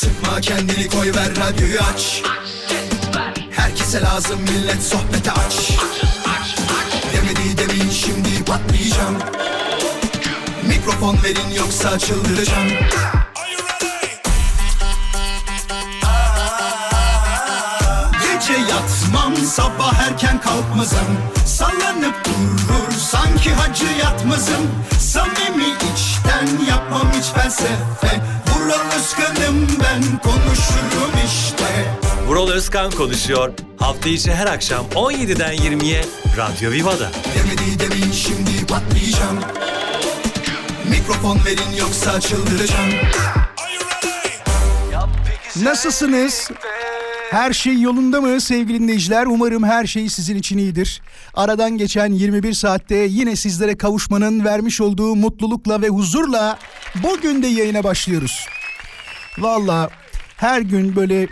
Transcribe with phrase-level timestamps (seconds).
[0.00, 2.22] Sıkma kendini koy ver radyoyu aç.
[3.50, 5.70] Herkese lazım millet sohbete aç.
[7.12, 9.18] Demedi demeyin şimdi patlayacağım.
[10.68, 12.68] Mikrofon verin yoksa çıldıracağım.
[18.22, 21.18] Gece yatmam sabah erken kalkmazım.
[21.46, 24.70] Sallanıp durur sanki hacı yatmazım.
[24.98, 25.78] Samimi
[26.40, 31.94] içten yapmam hiç felsefe Vural Özkan'ım ben konuşurum işte
[32.26, 33.52] Vural Özkan konuşuyor.
[33.78, 36.04] Hafta içi her akşam 17'den 20'ye
[36.36, 37.10] Radyo Viva'da.
[37.34, 39.38] Demedi demeyin şimdi patlayacağım
[40.90, 42.90] Mikrofon verin yoksa çıldıracağım
[45.62, 46.50] Nasılsınız?
[47.30, 49.26] Her şey yolunda mı sevgili dinleyiciler?
[49.26, 51.02] Umarım her şey sizin için iyidir.
[51.34, 56.58] Aradan geçen 21 saatte yine sizlere kavuşmanın vermiş olduğu mutlulukla ve huzurla
[56.94, 58.46] bugün de yayına başlıyoruz.
[59.38, 59.90] Valla
[60.36, 61.28] her gün böyle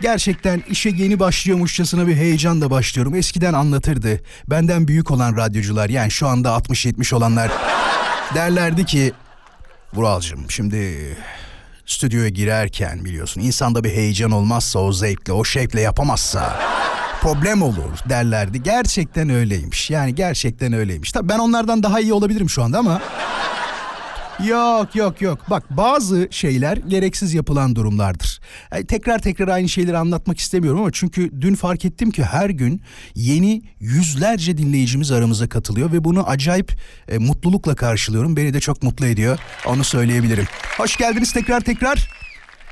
[0.00, 3.14] gerçekten işe yeni başlıyormuşçasına bir heyecanla başlıyorum.
[3.14, 4.20] Eskiden anlatırdı.
[4.50, 7.50] Benden büyük olan radyocular yani şu anda 60-70 olanlar
[8.34, 9.12] derlerdi ki
[9.94, 10.96] Vuralcığım şimdi
[11.86, 16.60] stüdyoya girerken biliyorsun insanda bir heyecan olmazsa o zevkle o şevkle yapamazsa
[17.20, 18.62] problem olur derlerdi.
[18.62, 19.90] Gerçekten öyleymiş.
[19.90, 21.12] Yani gerçekten öyleymiş.
[21.12, 23.00] Tabii ben onlardan daha iyi olabilirim şu anda ama
[24.44, 25.38] Yok yok yok.
[25.50, 28.40] Bak bazı şeyler gereksiz yapılan durumlardır.
[28.72, 32.82] Yani tekrar tekrar aynı şeyleri anlatmak istemiyorum ama çünkü dün fark ettim ki her gün
[33.14, 36.72] yeni yüzlerce dinleyicimiz aramıza katılıyor ve bunu acayip
[37.08, 38.36] e, mutlulukla karşılıyorum.
[38.36, 39.38] Beni de çok mutlu ediyor.
[39.66, 40.44] Onu söyleyebilirim.
[40.78, 42.10] Hoş geldiniz tekrar tekrar.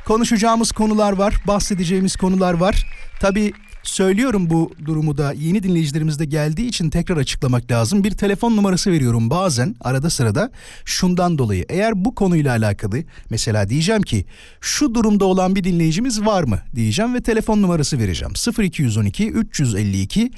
[0.06, 2.86] Konuşacağımız konular var, bahsedeceğimiz konular var.
[3.20, 3.52] Tabii
[3.84, 8.04] söylüyorum bu durumu da yeni dinleyicilerimiz de geldiği için tekrar açıklamak lazım.
[8.04, 10.50] Bir telefon numarası veriyorum bazen arada sırada
[10.84, 11.64] şundan dolayı.
[11.68, 14.24] Eğer bu konuyla alakalı mesela diyeceğim ki
[14.60, 18.34] şu durumda olan bir dinleyicimiz var mı diyeceğim ve telefon numarası vereceğim.
[18.58, 20.30] 0212 352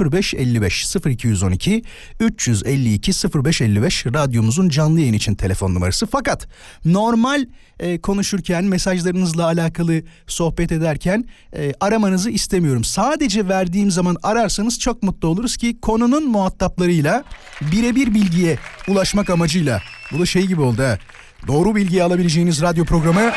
[0.00, 1.82] 0555 0212
[2.20, 3.12] 352
[3.44, 6.06] 0555 radyomuzun canlı yayın için telefon numarası.
[6.06, 6.48] Fakat
[6.84, 7.46] normal
[7.80, 11.24] e, konuşurken mesajlarınızla alakalı sohbet ederken
[11.56, 12.84] e, aramanızı istemiyorum.
[12.86, 17.24] Sadece verdiğim zaman ararsanız çok mutlu oluruz ki konunun muhataplarıyla
[17.60, 18.58] birebir bilgiye
[18.88, 19.82] ulaşmak amacıyla.
[20.12, 20.98] Bu da şey gibi oldu ha.
[21.46, 23.32] Doğru bilgiyi alabileceğiniz radyo programı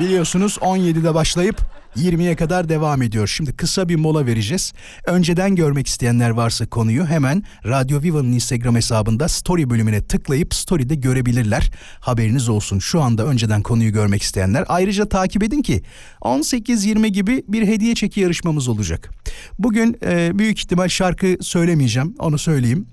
[0.00, 1.56] biliyorsunuz 17'de başlayıp
[1.96, 3.26] 20'ye kadar devam ediyor.
[3.26, 4.72] Şimdi kısa bir mola vereceğiz.
[5.06, 11.70] Önceden görmek isteyenler varsa konuyu hemen Radyo Viva'nın Instagram hesabında story bölümüne tıklayıp story'de görebilirler.
[12.00, 12.78] Haberiniz olsun.
[12.78, 15.82] Şu anda önceden konuyu görmek isteyenler ayrıca takip edin ki
[16.22, 19.10] 18-20 gibi bir hediye çeki yarışmamız olacak.
[19.58, 22.14] Bugün e, büyük ihtimal şarkı söylemeyeceğim.
[22.18, 22.86] Onu söyleyeyim.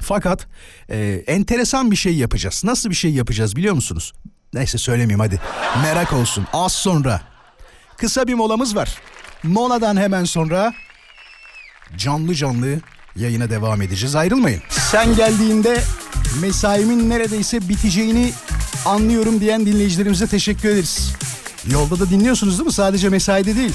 [0.00, 0.46] Fakat
[0.90, 2.62] e, enteresan bir şey yapacağız.
[2.64, 4.12] Nasıl bir şey yapacağız biliyor musunuz?
[4.54, 5.40] Neyse söylemeyeyim hadi.
[5.82, 6.46] Merak olsun.
[6.52, 7.31] Az sonra
[8.02, 8.98] kısa bir molamız var.
[9.42, 10.74] Moladan hemen sonra
[11.96, 12.80] canlı canlı
[13.16, 14.14] yayına devam edeceğiz.
[14.16, 14.62] Ayrılmayın.
[14.68, 15.82] Sen geldiğinde
[16.40, 18.32] mesaimin neredeyse biteceğini
[18.86, 21.12] anlıyorum diyen dinleyicilerimize teşekkür ederiz.
[21.70, 22.72] Yolda da dinliyorsunuz değil mi?
[22.72, 23.72] Sadece mesaide değil.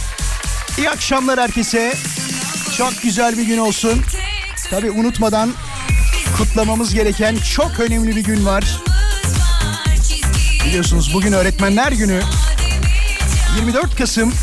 [0.77, 1.93] İyi akşamlar herkese.
[2.77, 4.01] Çok güzel bir gün olsun.
[4.69, 5.53] Tabi unutmadan
[6.37, 8.81] kutlamamız gereken çok önemli bir gün var.
[10.65, 12.21] Biliyorsunuz bugün Öğretmenler Günü.
[13.57, 14.33] 24 Kasım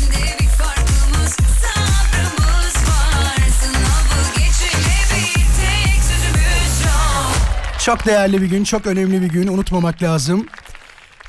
[7.85, 9.47] çok değerli bir gün, çok önemli bir gün.
[9.47, 10.45] Unutmamak lazım.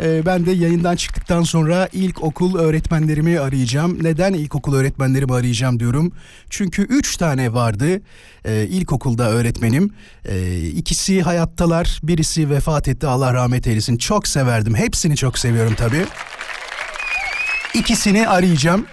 [0.01, 4.05] Ee, ben de yayından çıktıktan sonra ilkokul öğretmenlerimi arayacağım.
[4.05, 6.13] Neden ilkokul öğretmenlerimi arayacağım diyorum.
[6.51, 8.01] Çünkü üç tane vardı
[8.45, 9.91] ee, ilkokulda öğretmenim.
[10.25, 13.97] Ee, ikisi hayattalar, birisi vefat etti Allah rahmet eylesin.
[13.97, 16.07] Çok severdim, hepsini çok seviyorum tabii.
[17.77, 18.87] İkisini arayacağım.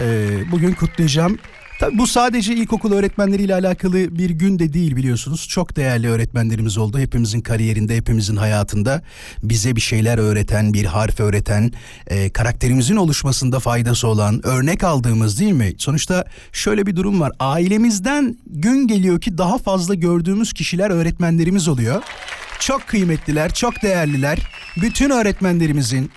[0.00, 1.38] Ee, bugün kutlayacağım.
[1.80, 5.48] Tabii bu sadece ilkokul öğretmenleriyle alakalı bir gün de değil biliyorsunuz.
[5.48, 6.98] Çok değerli öğretmenlerimiz oldu.
[6.98, 9.02] Hepimizin kariyerinde, hepimizin hayatında
[9.42, 11.72] bize bir şeyler öğreten, bir harf öğreten,
[12.06, 15.72] e, karakterimizin oluşmasında faydası olan, örnek aldığımız değil mi?
[15.78, 17.32] Sonuçta şöyle bir durum var.
[17.38, 22.02] Ailemizden gün geliyor ki daha fazla gördüğümüz kişiler öğretmenlerimiz oluyor.
[22.60, 24.38] Çok kıymetliler, çok değerliler.
[24.76, 26.10] Bütün öğretmenlerimizin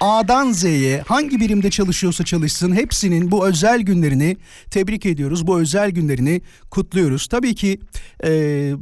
[0.00, 4.36] A'dan Z'ye hangi birimde çalışıyorsa çalışsın hepsinin bu özel günlerini
[4.70, 5.46] tebrik ediyoruz.
[5.46, 7.26] Bu özel günlerini kutluyoruz.
[7.26, 7.80] Tabii ki
[8.24, 8.72] e,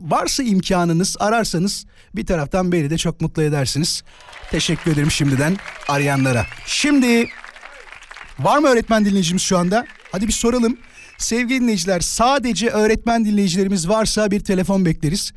[0.00, 1.86] varsa imkanınız ararsanız
[2.16, 4.02] bir taraftan beni de çok mutlu edersiniz.
[4.50, 5.56] Teşekkür ederim şimdiden
[5.88, 6.46] arayanlara.
[6.66, 7.28] Şimdi
[8.38, 9.86] var mı öğretmen dinleyicimiz şu anda?
[10.12, 10.78] Hadi bir soralım.
[11.18, 15.32] Sevgili dinleyiciler sadece öğretmen dinleyicilerimiz varsa bir telefon bekleriz.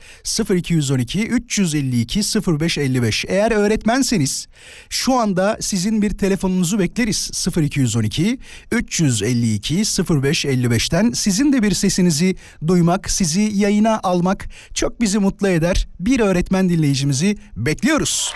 [0.49, 3.25] 0212 352 0555.
[3.27, 4.47] Eğer öğretmenseniz
[4.89, 7.47] şu anda sizin bir telefonunuzu bekleriz.
[7.57, 8.39] 0212
[8.71, 12.35] 352 0555'ten sizin de bir sesinizi
[12.67, 15.87] duymak, sizi yayına almak çok bizi mutlu eder.
[15.99, 18.33] Bir öğretmen dinleyicimizi bekliyoruz.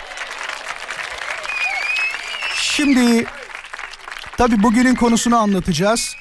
[2.62, 3.26] Şimdi
[4.38, 6.16] tabii bugünün konusunu anlatacağız.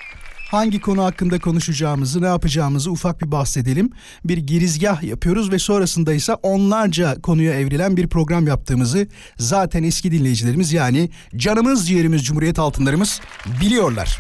[0.51, 3.91] Hangi konu hakkında konuşacağımızı, ne yapacağımızı ufak bir bahsedelim.
[4.25, 9.07] Bir girizgah yapıyoruz ve sonrasında ise onlarca konuya evrilen bir program yaptığımızı
[9.37, 13.21] zaten eski dinleyicilerimiz yani canımız ciğerimiz Cumhuriyet altınlarımız
[13.61, 14.19] biliyorlar.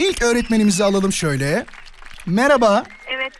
[0.00, 1.66] İlk öğretmenimizi alalım şöyle.
[2.26, 2.84] Merhaba.
[3.14, 3.32] Evet.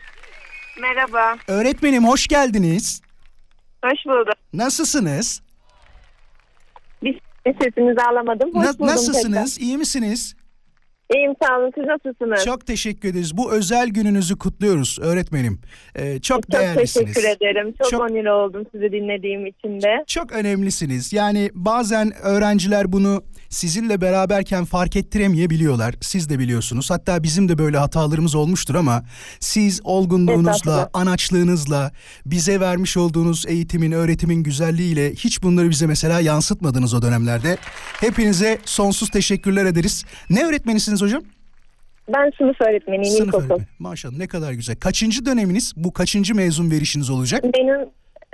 [0.81, 1.37] Merhaba.
[1.47, 3.01] Öğretmenim hoş geldiniz.
[3.83, 4.33] Hoş bulduk.
[4.53, 5.41] Nasılsınız?
[7.03, 8.49] Bir sesinizi alamadım.
[8.53, 9.57] Hoş Na- buldum nasılsınız?
[9.59, 10.35] İyi misiniz?
[11.15, 11.71] İyiyim sağ olun.
[11.75, 12.45] Siz nasılsınız?
[12.45, 13.37] Çok teşekkür ederiz.
[13.37, 15.59] Bu özel gününüzü kutluyoruz öğretmenim.
[15.95, 17.13] Ee, çok, Çok değerlisiniz.
[17.13, 17.73] teşekkür ederim.
[17.81, 20.03] Çok, Çok- onur oldum sizi dinlediğim için de.
[20.07, 21.13] Çok önemlisiniz.
[21.13, 25.95] Yani bazen öğrenciler bunu sizinle beraberken fark ettiremeyebiliyorlar.
[26.01, 26.91] Siz de biliyorsunuz.
[26.91, 29.03] Hatta bizim de böyle hatalarımız olmuştur ama
[29.39, 31.91] siz olgunluğunuzla, anaçlığınızla,
[32.25, 37.57] bize vermiş olduğunuz eğitimin, öğretimin güzelliğiyle hiç bunları bize mesela yansıtmadınız o dönemlerde.
[37.99, 40.03] Hepinize sonsuz teşekkürler ederiz.
[40.29, 41.21] Ne öğretmenisiniz hocam?
[42.13, 43.45] Ben sınıf öğretmeniyim Sınıf ilkokul.
[43.45, 43.67] öğretmeni.
[43.79, 44.75] Maşallah ne kadar güzel.
[44.75, 45.73] Kaçıncı döneminiz?
[45.75, 47.43] Bu kaçıncı mezun verişiniz olacak?
[47.43, 47.89] Benim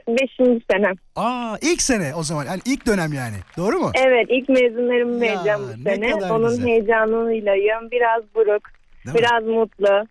[0.08, 0.94] beşinci senem.
[1.16, 2.46] Aa ilk sene o zaman.
[2.46, 3.36] Yani ilk dönem yani.
[3.58, 3.92] Doğru mu?
[4.08, 6.12] Evet ilk mezunlarımı Ya, vereceğim ne bu sene.
[6.12, 6.68] kadar Onun güzel.
[6.68, 7.92] heyecanıylayım.
[7.92, 8.64] Biraz buruk.
[9.06, 9.22] Değil mi?
[9.22, 10.08] biraz mutlu.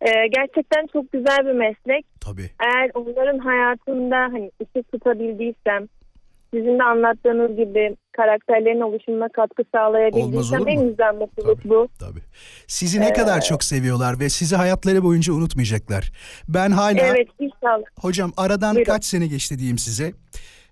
[0.00, 2.06] Ee, gerçekten çok güzel bir meslek.
[2.20, 2.50] Tabii.
[2.60, 5.88] Eğer onların hayatında hani ışık tutabildiysem,
[6.54, 11.68] sizin de anlattığınız gibi karakterlerin oluşumuna katkı sağlayabildiysem en güzel mutluluk Tabii.
[11.70, 11.88] bu.
[11.98, 12.20] Tabii.
[12.66, 16.12] Sizi ne kadar çok seviyorlar ve sizi hayatları boyunca unutmayacaklar.
[16.48, 17.84] Ben hala Evet inşallah.
[18.00, 18.92] hocam aradan Buyurun.
[18.92, 20.12] kaç sene geçti diyeyim size.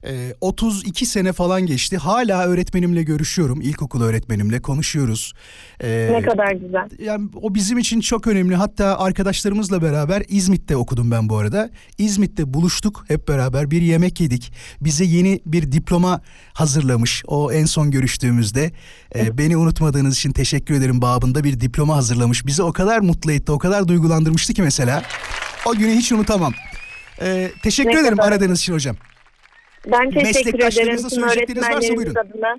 [0.07, 1.97] Ee, 32 sene falan geçti.
[1.97, 3.61] Hala öğretmenimle görüşüyorum.
[3.61, 5.33] İlkokul öğretmenimle konuşuyoruz.
[5.81, 6.89] Ee, Ne kadar güzel.
[7.05, 8.55] yani o bizim için çok önemli.
[8.57, 11.71] Hatta arkadaşlarımızla beraber İzmit'te okudum ben bu arada.
[11.99, 14.53] İzmit'te buluştuk hep beraber bir yemek yedik.
[14.81, 16.21] Bize yeni bir diploma
[16.53, 18.73] hazırlamış o en son görüştüğümüzde.
[19.17, 22.47] Ee, beni unutmadığınız için teşekkür ederim babında bir diploma hazırlamış.
[22.47, 25.03] Bizi o kadar mutlu etti, o kadar duygulandırmıştı ki mesela.
[25.67, 26.53] O günü hiç unutamam.
[27.23, 28.97] Ee, teşekkür Ne ederim kadar- aradığınız için hocam.
[29.93, 32.15] Ben teşekkür ederim tüm söyleyecekleriniz varsa öğretmenlerimiz buyurun.
[32.15, 32.59] adına.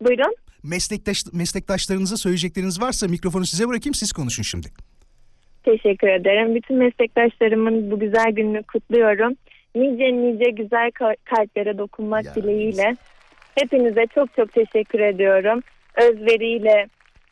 [0.00, 0.34] Buyurun.
[0.62, 4.66] Meslektaş, meslektaşlarınıza söyleyecekleriniz varsa mikrofonu size bırakayım siz konuşun şimdi.
[5.64, 6.54] Teşekkür ederim.
[6.54, 9.34] Bütün meslektaşlarımın bu güzel gününü kutluyorum.
[9.74, 12.96] Nice nice güzel ka- kalplere dokunmak Ya, dileğiyle.
[13.54, 15.60] Hepinize çok çok teşekkür ediyorum.
[16.02, 16.86] Özveriyle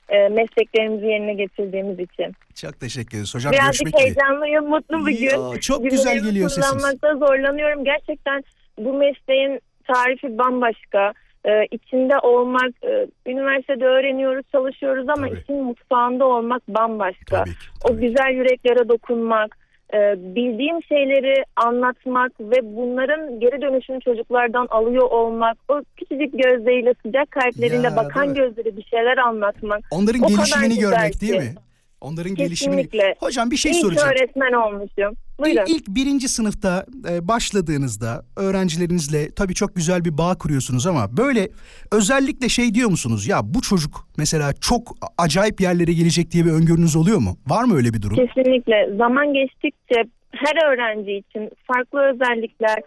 [0.09, 2.33] e, mesleklerimizi yerine getirdiğimiz için.
[2.55, 3.53] Çok teşekkür ederiz hocam.
[3.53, 5.27] Birazcık heyecanlıyım, mutlu bir gün.
[5.53, 6.85] Ya, çok güzel Cümlelerimi geliyor sesiniz.
[7.19, 7.85] zorlanıyorum.
[7.85, 8.45] Gerçekten
[8.85, 11.13] bu mesleğin tarifi bambaşka.
[11.47, 15.39] Ee, içinde olmak, e, üniversitede öğreniyoruz, çalışıyoruz ama Tabii.
[15.41, 17.37] işin mutfağında olmak bambaşka.
[17.45, 18.07] Tabii ki, O tabii ki.
[18.07, 19.57] güzel yüreklere dokunmak,
[19.95, 27.31] e, bildiğim şeyleri anlatmak ve bunların geri dönüşünü çocuklardan alıyor olmak, o küçücük gözleriyle sıcak
[27.31, 29.81] kalpleriyle Ya, bakan gözleri bir şeyler anlatmak.
[29.91, 31.55] Onların O gelişimini görmek değil mi?
[32.03, 32.83] Onların gelişimini.
[32.83, 33.15] Kesinlikle.
[33.21, 34.09] Hocam bir şey ki soracağım.
[34.09, 35.17] öğretmen olmuşum.
[35.39, 35.65] İlk, Buyurun.
[35.69, 41.49] ilk birinci sınıfta e, başladığınızda öğrencilerinizle tabii çok güzel bir bağ kuruyorsunuz ama böyle
[41.93, 43.27] özellikle şey diyor musunuz?
[43.27, 47.37] Ya bu çocuk mesela çok acayip yerlere gelecek diye bir öngörünüz oluyor mu?
[47.47, 48.17] Var mı öyle bir durum?
[48.17, 48.97] Kesinlikle.
[48.97, 52.79] Zaman geçtikçe her öğrenci için farklı özellikler,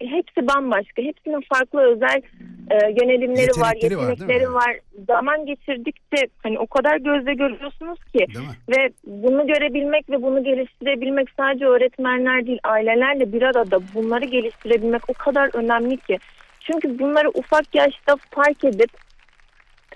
[0.00, 1.02] hepsi bambaşka.
[1.02, 2.22] Hepsinin farklı özel
[2.70, 8.26] e, yönelimleri var, Yetenekleri var, yetenekleri var, Zaman geçirdikçe hani o kadar gözle görüyorsunuz ki
[8.68, 15.12] ve bunu görebilmek ve bunu geliştirebilmek sadece öğretmenler değil, ailelerle bir arada bunları geliştirebilmek o
[15.12, 16.18] kadar önemli ki.
[16.60, 18.90] Çünkü bunları ufak yaşta fark edip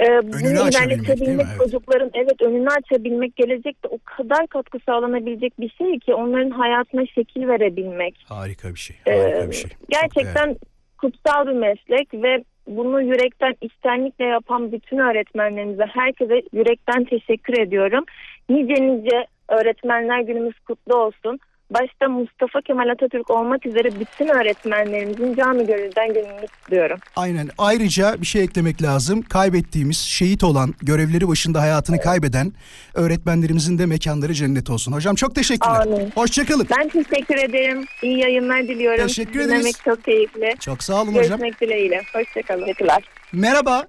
[0.01, 0.69] e, bunu açabilmek, değil mi?
[0.69, 1.59] ilerletebilmek Evet.
[1.59, 7.49] çocukların evet önünü açabilmek gelecekte o kadar katkı sağlanabilecek bir şey ki onların hayatına şekil
[7.49, 8.25] verebilmek.
[8.29, 8.97] Harika bir şey.
[9.07, 9.71] Ee, Harika bir şey.
[9.89, 10.57] Gerçekten
[10.99, 18.05] kutsal bir meslek ve bunu yürekten içtenlikle yapan bütün öğretmenlerimize herkese yürekten teşekkür ediyorum.
[18.49, 21.39] Nice nice öğretmenler günümüz kutlu olsun.
[21.71, 26.99] Başta Mustafa Kemal Atatürk olmak üzere bütün öğretmenlerimizin canı gönülden gününü kutluyorum.
[27.17, 27.49] Aynen.
[27.59, 29.23] Ayrıca bir şey eklemek lazım.
[29.23, 32.53] Kaybettiğimiz, şehit olan, görevleri başında hayatını kaybeden
[32.95, 34.93] öğretmenlerimizin de mekanları cennet olsun.
[34.93, 35.81] Hocam çok teşekkürler.
[35.81, 36.11] Amin.
[36.15, 36.67] Hoşçakalın.
[36.79, 37.85] Ben teşekkür ederim.
[38.03, 39.07] İyi yayınlar diliyorum.
[39.07, 39.51] Teşekkür ederiz.
[39.51, 40.55] Dinlemek çok keyifli.
[40.61, 41.39] Çok sağ olun hocam.
[41.39, 42.03] Görüşmek dileğiyle.
[42.13, 42.61] Hoşçakalın.
[42.61, 43.05] Teşekkürler.
[43.33, 43.87] Merhaba.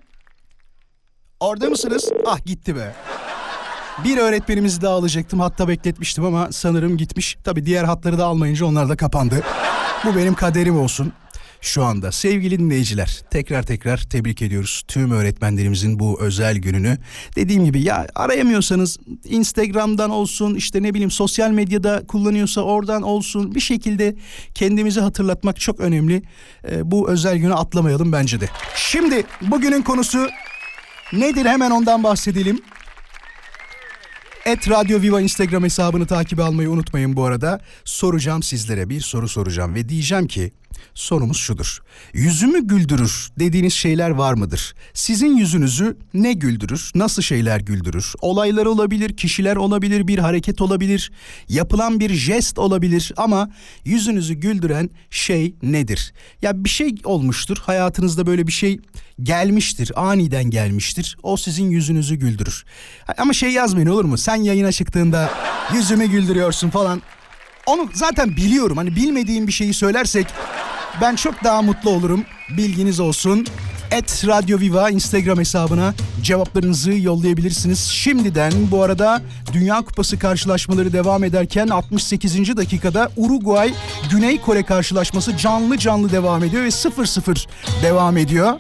[1.40, 2.12] Orada mısınız?
[2.26, 2.94] Ah gitti be.
[4.04, 5.40] Bir öğretmenimizi daha alacaktım.
[5.40, 7.38] Hatta bekletmiştim ama sanırım gitmiş.
[7.44, 9.44] Tabii diğer hatları da almayınca onlar da kapandı.
[10.06, 11.14] Bu benim kaderim olsun
[11.62, 12.12] şu anda.
[12.12, 16.98] Sevgili dinleyiciler tekrar tekrar tebrik ediyoruz tüm öğretmenlerimizin bu özel gününü.
[17.36, 23.60] Dediğim gibi ya arayamıyorsanız Instagram'dan olsun işte ne bileyim sosyal medyada kullanıyorsa oradan olsun bir
[23.60, 24.16] şekilde
[24.54, 26.22] kendimizi hatırlatmak çok önemli.
[26.70, 28.50] Ee, bu özel günü atlamayalım bence de.
[28.76, 30.30] Şimdi bugünün konusu
[31.14, 32.62] nedir hemen ondan bahsedelim.
[34.48, 37.62] Et Radyo Viva Instagram hesabını takip almayı unutmayın bu arada.
[37.86, 40.52] Soracağım sizlere bir soru soracağım ve diyeceğim ki
[40.94, 41.80] sorumuz şudur.
[42.14, 44.76] Yüzümü güldürür dediğiniz şeyler var mıdır?
[44.94, 46.92] Sizin yüzünüzü ne güldürür?
[46.96, 48.14] Nasıl şeyler güldürür?
[48.22, 51.12] Olaylar olabilir, kişiler olabilir, bir hareket olabilir,
[51.50, 53.50] yapılan bir jest olabilir ama
[53.86, 56.14] yüzünüzü güldüren şey nedir?
[56.42, 58.80] Ya bir şey olmuştur, hayatınızda böyle bir şey
[59.24, 61.18] gelmiştir, aniden gelmiştir.
[61.24, 62.66] O sizin yüzünüzü güldürür.
[63.18, 64.18] Ama şey yazmayın olur mu?
[64.18, 65.32] Sen yayına çıktığında
[65.74, 67.02] yüzümü güldürüyorsun falan.
[67.68, 68.78] Onu zaten biliyorum.
[68.78, 70.28] Hani bilmediğim bir şeyi söylersek
[71.02, 72.26] ben çok daha mutlu olurum.
[72.58, 73.46] Bilginiz olsun.
[73.92, 77.80] Et Radyo Viva Instagram hesabına cevaplarınızı yollayabilirsiniz.
[77.80, 79.22] Şimdiden bu arada
[79.54, 82.58] Dünya Kupası karşılaşmaları devam ederken 68.
[82.58, 83.74] dakikada Uruguay
[84.12, 87.48] Güney Kore karşılaşması canlı canlı devam ediyor ve 0-0
[87.84, 88.54] devam ediyor.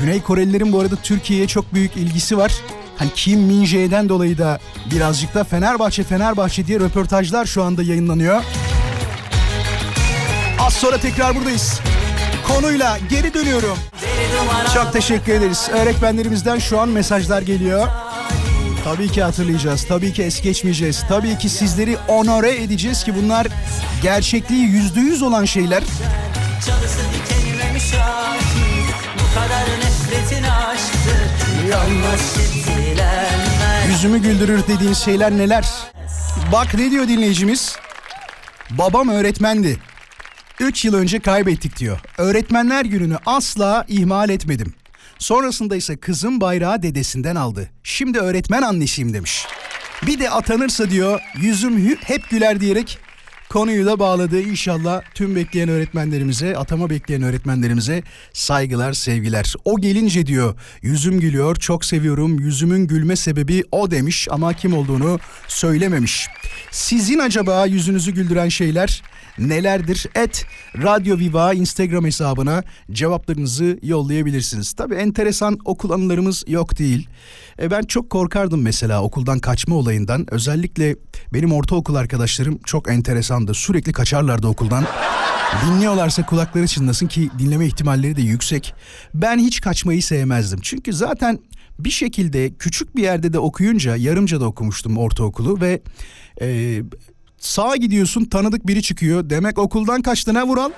[0.00, 2.52] Güney Korelilerin bu arada Türkiye'ye çok büyük ilgisi var.
[2.98, 4.58] Hani Kim Min Jae'den dolayı da
[4.90, 8.42] birazcık da Fenerbahçe Fenerbahçe diye röportajlar şu anda yayınlanıyor.
[10.60, 11.80] Az sonra tekrar buradayız.
[12.48, 13.78] Konuyla geri dönüyorum.
[14.74, 15.68] Çok teşekkür ederiz.
[15.72, 17.88] Öğretmenlerimizden şu an mesajlar geliyor.
[18.84, 19.84] Tabii ki hatırlayacağız.
[19.84, 21.04] Tabii ki es geçmeyeceğiz.
[21.08, 23.46] Tabii ki sizleri onore edeceğiz ki bunlar
[24.02, 25.82] gerçekliği yüzde yüz olan şeyler.
[29.18, 29.78] Bu kadar
[33.88, 35.68] Yüzümü güldürür dediğin şeyler neler?
[36.52, 37.76] Bak ne diyor dinleyicimiz?
[38.70, 39.78] Babam öğretmendi.
[40.60, 42.00] 3 yıl önce kaybettik diyor.
[42.18, 44.74] Öğretmenler gününü asla ihmal etmedim.
[45.18, 47.70] Sonrasında ise kızım bayrağı dedesinden aldı.
[47.82, 49.46] Şimdi öğretmen annesiyim demiş.
[50.06, 52.98] Bir de atanırsa diyor yüzüm hep güler diyerek
[53.48, 54.40] konuyu da bağladı.
[54.40, 58.02] İnşallah tüm bekleyen öğretmenlerimize, atama bekleyen öğretmenlerimize
[58.32, 59.54] saygılar, sevgiler.
[59.64, 62.40] O gelince diyor yüzüm gülüyor, çok seviyorum.
[62.40, 66.26] Yüzümün gülme sebebi o demiş ama kim olduğunu söylememiş.
[66.70, 69.02] Sizin acaba yüzünüzü güldüren şeyler
[69.38, 70.06] nelerdir?
[70.14, 70.46] Et
[70.82, 72.62] Radyo Viva Instagram hesabına
[72.92, 74.72] cevaplarınızı yollayabilirsiniz.
[74.72, 77.08] Tabii enteresan okul anılarımız yok değil.
[77.62, 80.26] E ben çok korkardım mesela okuldan kaçma olayından.
[80.34, 80.96] Özellikle
[81.32, 83.54] benim ortaokul arkadaşlarım çok enteresandı.
[83.54, 84.84] Sürekli kaçarlardı okuldan.
[85.66, 88.74] Dinliyorlarsa kulakları çınlasın ki dinleme ihtimalleri de yüksek.
[89.14, 90.60] Ben hiç kaçmayı sevmezdim.
[90.62, 91.38] Çünkü zaten
[91.78, 95.80] bir şekilde küçük bir yerde de okuyunca yarımca da okumuştum ortaokulu ve
[96.40, 96.78] e,
[97.38, 99.30] sağa gidiyorsun tanıdık biri çıkıyor.
[99.30, 100.70] Demek okuldan kaçtın ha Vural?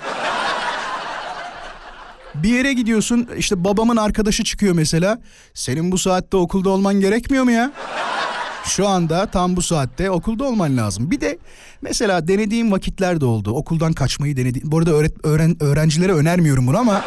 [2.34, 5.20] Bir yere gidiyorsun işte babamın arkadaşı çıkıyor mesela.
[5.54, 7.72] Senin bu saatte okulda olman gerekmiyor mu ya?
[8.64, 11.10] Şu anda tam bu saatte okulda olman lazım.
[11.10, 11.38] Bir de
[11.82, 13.50] mesela denediğim vakitler de oldu.
[13.50, 14.72] Okuldan kaçmayı denediğim.
[14.72, 17.04] Bu arada öğret, öğren, öğrencilere önermiyorum bunu ama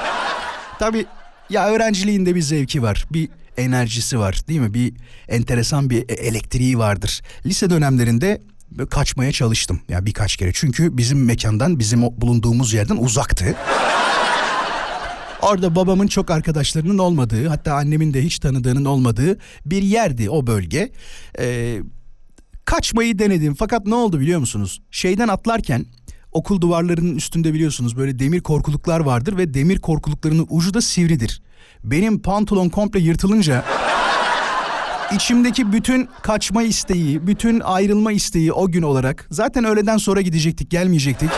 [0.80, 1.06] tabii
[1.50, 3.06] ya öğrenciliğin de bir zevki var.
[3.12, 4.74] Bir enerjisi var değil mi?
[4.74, 4.94] Bir
[5.30, 7.22] enteresan bir e- elektriği vardır.
[7.46, 8.42] Lise dönemlerinde
[8.89, 9.82] kaçmaya çalıştım.
[9.89, 10.51] Ya yani birkaç kere.
[10.53, 13.56] Çünkü bizim mekandan, bizim bulunduğumuz yerden uzaktı.
[15.43, 20.91] Orada babamın çok arkadaşlarının olmadığı hatta annemin de hiç tanıdığının olmadığı bir yerdi o bölge.
[21.39, 21.79] Ee,
[22.65, 24.81] kaçmayı denedim fakat ne oldu biliyor musunuz?
[24.91, 25.85] Şeyden atlarken
[26.31, 31.41] okul duvarlarının üstünde biliyorsunuz böyle demir korkuluklar vardır ve demir korkuluklarının ucu da sivridir.
[31.83, 33.65] Benim pantolon komple yırtılınca
[35.15, 41.29] içimdeki bütün kaçma isteği, bütün ayrılma isteği o gün olarak zaten öğleden sonra gidecektik, gelmeyecektik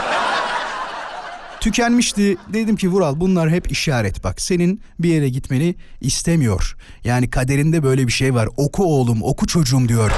[1.65, 2.38] tükenmişti.
[2.53, 4.41] Dedim ki Vural bunlar hep işaret bak.
[4.41, 6.77] Senin bir yere gitmeni istemiyor.
[7.03, 8.50] Yani kaderinde böyle bir şey var.
[8.57, 10.12] Oku oğlum, oku çocuğum diyor.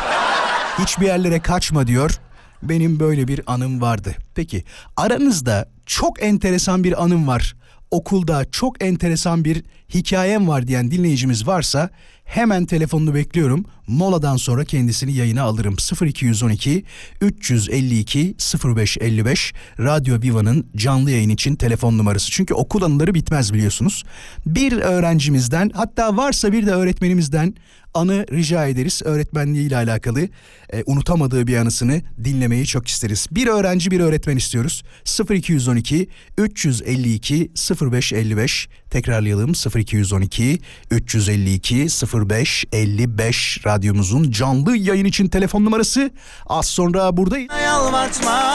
[0.80, 2.20] Hiçbir yerlere kaçma diyor.
[2.64, 4.16] Benim böyle bir anım vardı.
[4.36, 4.64] Peki
[4.98, 7.56] aranızda çok enteresan bir anım var.
[7.92, 9.64] Okulda çok enteresan bir
[9.94, 11.90] hikayem var diyen dinleyicimiz varsa
[12.26, 13.66] hemen telefonunu bekliyorum.
[13.88, 15.76] Moladan sonra kendisini yayına alırım.
[16.02, 16.84] 0212
[17.22, 18.36] 352
[18.76, 22.32] 0555 Radyo Viva'nın canlı yayın için telefon numarası.
[22.32, 24.04] Çünkü okul anıları bitmez biliyorsunuz.
[24.46, 27.54] Bir öğrencimizden hatta varsa bir de öğretmenimizden
[27.94, 29.02] anı rica ederiz.
[29.06, 30.22] Öğretmenliği ile alakalı
[30.74, 33.28] e, unutamadığı bir anısını dinlemeyi çok isteriz.
[33.32, 34.84] Bir öğrenci bir öğretmen istiyoruz.
[35.30, 40.60] 0212 352 0555 telefon Tekrarlayalım 0212
[40.92, 41.88] 352
[42.30, 46.12] 05 55 radyomuzun canlı yayın için telefon numarası.
[46.48, 47.50] Az sonra buradayız.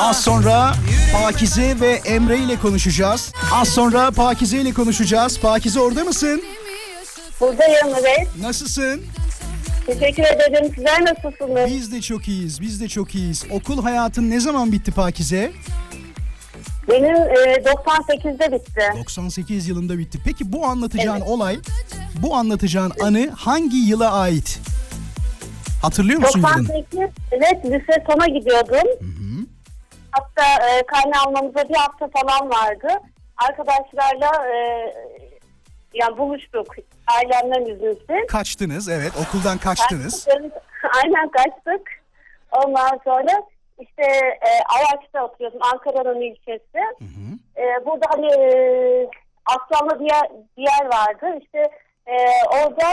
[0.00, 0.74] Az sonra
[1.12, 3.32] Pakize ve Emre ile konuşacağız.
[3.52, 5.40] Az sonra Pakize ile konuşacağız.
[5.40, 6.42] Pakize orada mısın?
[7.40, 8.28] Buradayım evet.
[8.40, 9.02] Nasılsın?
[9.86, 10.72] Teşekkür ederim.
[10.74, 11.70] Sizler nasılsınız?
[11.70, 12.60] Biz de çok iyiyiz.
[12.60, 13.44] Biz de çok iyiyiz.
[13.50, 15.52] Okul hayatın ne zaman bitti Pakize?
[16.92, 18.82] Benim e, 98'de bitti.
[18.98, 20.18] 98 yılında bitti.
[20.24, 21.58] Peki bu anlatacağın olay,
[22.22, 24.60] bu anlatacağın anı hangi yıla ait?
[25.82, 26.68] Hatırlıyor musun yılını?
[26.68, 26.98] 98
[27.30, 28.88] evet lise sona gidiyordum.
[30.10, 32.88] Hatta e, karne almamıza bir hafta falan vardı.
[33.48, 34.56] Arkadaşlarla e,
[35.94, 36.66] yani buluştuk.
[37.06, 38.26] Ailemden izinsiz.
[38.28, 40.24] Kaçtınız evet okuldan kaçtınız.
[40.24, 40.52] Kaçtık.
[41.04, 41.88] Aynen kaçtık.
[42.52, 43.42] Ondan sonra
[43.82, 44.02] işte
[44.48, 46.80] e, Ayaks'ta oturuyorsun Ankara'nın ilçesi.
[47.56, 48.46] E, burada hani e,
[49.46, 51.38] Aslanlı bir yer, bir yer vardı.
[51.44, 51.58] İşte
[52.06, 52.14] e,
[52.54, 52.86] orada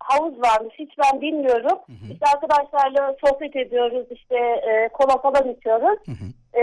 [0.00, 0.74] havuz varmış.
[0.78, 1.78] Hiç ben bilmiyorum.
[2.12, 4.06] İşte arkadaşlarla sohbet ediyoruz.
[4.10, 5.98] İşte e, kola falan içiyoruz.
[6.54, 6.62] E,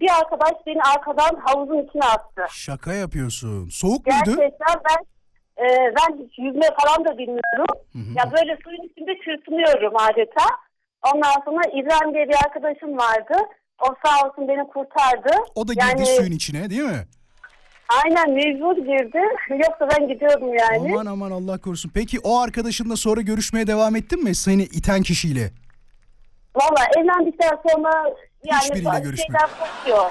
[0.00, 2.44] bir arkadaş beni arkadan havuzun içine attı.
[2.50, 3.68] Şaka yapıyorsun.
[3.68, 4.18] Soğuk muydu?
[4.26, 5.04] Gerçekten ben
[5.64, 7.76] e, ben hiç yüzme falan da bilmiyorum.
[8.16, 10.44] Ya böyle suyun içinde çırpınıyorum adeta.
[11.14, 13.34] Ondan sonra İbrahim diye bir arkadaşım vardı.
[13.82, 15.30] O sağ olsun beni kurtardı.
[15.54, 17.06] O da girdi yani, suyun içine değil mi?
[18.04, 19.18] Aynen mecbur girdi.
[19.50, 20.92] Yoksa ben gidiyordum yani.
[20.92, 21.90] Aman aman Allah korusun.
[21.94, 24.34] Peki o arkadaşınla sonra görüşmeye devam ettin mi?
[24.34, 25.50] Seni iten kişiyle.
[26.54, 27.90] Valla evlendikten sonra
[28.44, 29.12] yani Hiçbiriyle
[29.60, 30.10] kopuyor.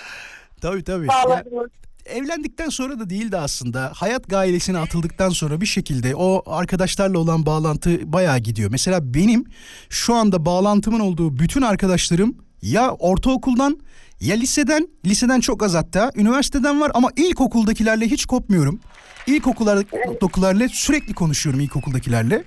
[0.62, 1.06] Tabii tabii.
[1.06, 1.70] Ya, Sağladınız.
[2.10, 3.92] Evlendikten sonra da değildi aslında.
[3.94, 8.70] Hayat gailesine atıldıktan sonra bir şekilde o arkadaşlarla olan bağlantı bayağı gidiyor.
[8.70, 9.44] Mesela benim
[9.88, 13.78] şu anda bağlantımın olduğu bütün arkadaşlarım ya ortaokuldan
[14.20, 18.80] ya liseden, liseden çok az hatta, üniversiteden var ama ilkokuldakilerle hiç kopmuyorum.
[19.26, 22.44] İlkokullardakilerle sürekli konuşuyorum ilkokuldakilerle.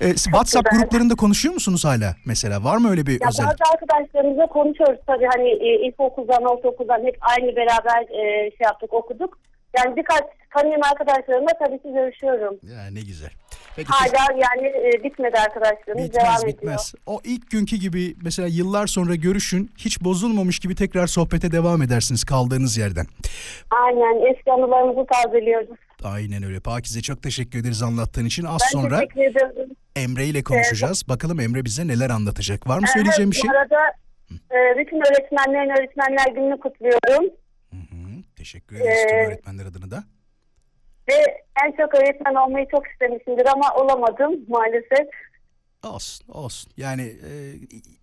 [0.00, 0.82] Ee, WhatsApp güzel.
[0.82, 2.64] gruplarında konuşuyor musunuz hala mesela?
[2.64, 3.50] Var mı öyle bir Ya özellik?
[3.60, 9.38] bazı arkadaşlarımızla konuşuyoruz tabii hani e, ilkokuldan, ortaokuldan hep aynı beraber e, şey yaptık, okuduk.
[9.78, 10.22] Yani birkaç
[10.54, 12.56] tanıyan arkadaşlarımla tabii ki görüşüyorum.
[12.62, 13.30] Ya ne güzel.
[13.76, 16.48] Peki Hala yani e, bitmedi arkadaşlarımız Bitmez devam ediyor.
[16.58, 16.94] bitmez.
[17.06, 22.24] O ilk günkü gibi mesela yıllar sonra görüşün hiç bozulmamış gibi tekrar sohbete devam edersiniz
[22.24, 23.06] kaldığınız yerden.
[23.70, 25.78] Aynen eski anılarımızı tazeliyoruz.
[26.04, 26.60] Aynen öyle.
[26.60, 28.44] Pakize çok teşekkür ederiz anlattığın için.
[28.44, 29.02] Az Ben sonra.
[29.96, 31.08] Emre ile konuşacağız.
[31.08, 32.68] Bakalım Emre bize neler anlatacak.
[32.68, 33.50] Var mı söyleyeceğim bir Evet, şey?
[33.50, 33.82] Bu arada
[34.30, 37.24] e, bütün öğretmenlerin öğretmenler gününü kutluyorum.
[37.70, 38.22] Hı hı.
[38.36, 40.04] Teşekkür ederiz tüm Ee, öğretmenler adına da.
[41.08, 41.14] Ve
[41.66, 45.08] en çok öğretmen olmayı çok istemişimdir ama olamadım maalesef.
[45.82, 46.72] Olsun olsun.
[46.76, 47.30] Yani e,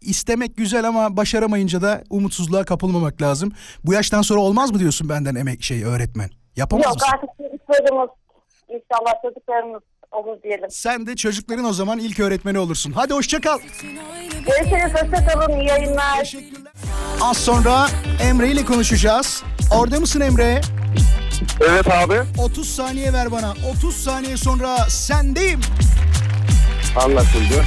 [0.01, 3.51] istemek güzel ama başaramayınca da umutsuzluğa kapılmamak lazım.
[3.85, 6.29] Bu yaştan sonra olmaz mı diyorsun benden emek şey öğretmen?
[6.55, 7.07] Yapamaz Yok mısın?
[7.13, 8.09] artık çocuklarımız
[8.69, 10.71] inşallah çocuklarımız olur diyelim.
[10.71, 12.91] Sen de çocukların o zaman ilk öğretmeni olursun.
[12.91, 13.59] Hadi hoşça kal.
[14.31, 14.93] Görüşürüz.
[14.93, 15.59] Hoşçakalın.
[15.59, 16.17] İyi yayınlar.
[16.19, 16.71] Teşekkürler.
[17.21, 17.87] Az sonra
[18.23, 19.43] Emre ile konuşacağız.
[19.79, 20.61] Orada mısın Emre?
[21.69, 22.21] Evet abi.
[22.43, 23.53] 30 saniye ver bana.
[23.77, 25.61] 30 saniye sonra sendeyim.
[27.05, 27.63] Anlaşıldı.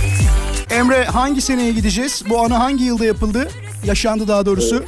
[0.71, 2.23] Emre hangi seneye gideceğiz?
[2.29, 3.49] Bu anı hangi yılda yapıldı?
[3.85, 4.85] Yaşandı daha doğrusu.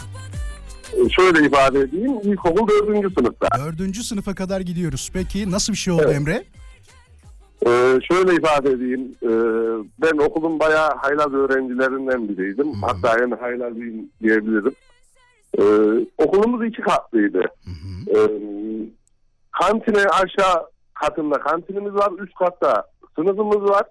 [1.16, 2.12] Şöyle ifade edeyim.
[2.22, 3.48] İlkokul dördüncü sınıfta.
[3.58, 5.10] Dördüncü sınıfa kadar gidiyoruz.
[5.14, 6.16] Peki nasıl bir şey oldu Evet.
[6.16, 6.44] Emre?
[7.66, 9.14] Ee, şöyle ifade edeyim.
[9.22, 9.28] Ee,
[10.02, 12.72] ben okulun bayağı haylaz öğrencilerinden biriydim.
[12.82, 14.74] Hatta en haylazıyım diyebilirim.
[15.58, 15.62] Ee,
[16.18, 17.42] okulumuz iki katlıydı.
[18.16, 18.18] Ee,
[19.60, 22.12] kantine aşağı katında kantinimiz var.
[22.22, 22.84] Üst katta
[23.16, 23.82] sınıfımız var.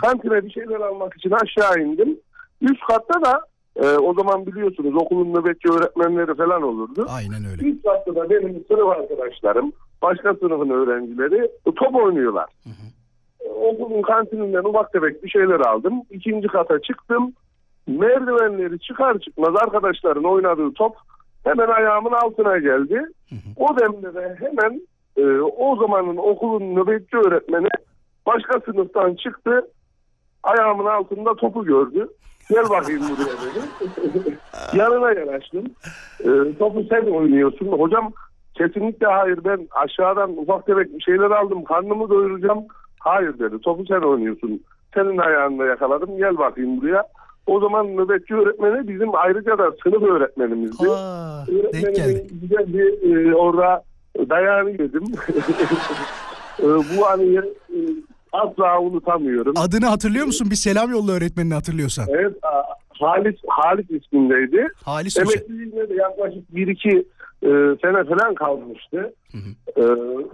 [0.00, 2.16] Kantine bir şeyler almak için aşağı indim.
[2.60, 3.40] Üst katta da
[3.76, 7.06] e, o zaman biliyorsunuz okulun nöbetçi öğretmenleri falan olurdu.
[7.08, 7.68] Aynen öyle.
[7.68, 12.46] İlk hafta da benim sınıf arkadaşlarım, başka sınıfın öğrencileri top oynuyorlar.
[12.66, 16.02] Ee, Okulun kantininden ufak tefek bir şeyler aldım.
[16.10, 17.32] İkinci kata çıktım.
[17.86, 20.96] Merdivenleri çıkar çıkmaz arkadaşların oynadığı top
[21.44, 23.02] hemen ayağımın altına geldi.
[23.56, 24.80] O demde de hemen
[25.16, 27.68] e, o zamanın okulun nöbetçi öğretmeni
[28.26, 29.68] başka sınıftan çıktı.
[30.42, 32.08] Ayağımın altında topu gördü.
[32.50, 34.38] Gel bakayım buraya dedi.
[34.76, 35.64] Yanına yanaştım.
[36.20, 37.66] E, topu sen oynuyorsun.
[37.66, 38.12] Hocam
[38.54, 41.64] kesinlikle hayır ben aşağıdan ufak tefek bir şeyler aldım.
[41.64, 42.64] Karnımı doyuracağım.
[43.00, 43.60] Hayır dedi.
[43.60, 44.62] Topu sen oynuyorsun.
[44.94, 46.16] Senin ayağında yakaladım.
[46.18, 47.04] Gel bakayım buraya.
[47.46, 50.88] O zaman nöbetçi öğretmeni bizim ayrıca da sınıf öğretmenimizdi.
[50.90, 53.82] Aa, Öğretmenimin güzel bir e, orada
[54.28, 55.04] dayağını yedim.
[56.62, 57.78] E, bu anıyı e,
[58.34, 59.54] asla unutamıyorum.
[59.56, 60.50] Adını hatırlıyor musun?
[60.50, 62.06] Bir selam yolla öğretmenini hatırlıyorsan.
[62.08, 62.32] Evet,
[62.88, 64.68] Halis, Halis ismindeydi.
[64.84, 65.16] Halis.
[65.16, 67.04] Emekliliğine de yaklaşık 1-2
[67.42, 67.48] e,
[67.82, 69.14] sene falan kalmıştı.
[69.76, 69.82] E,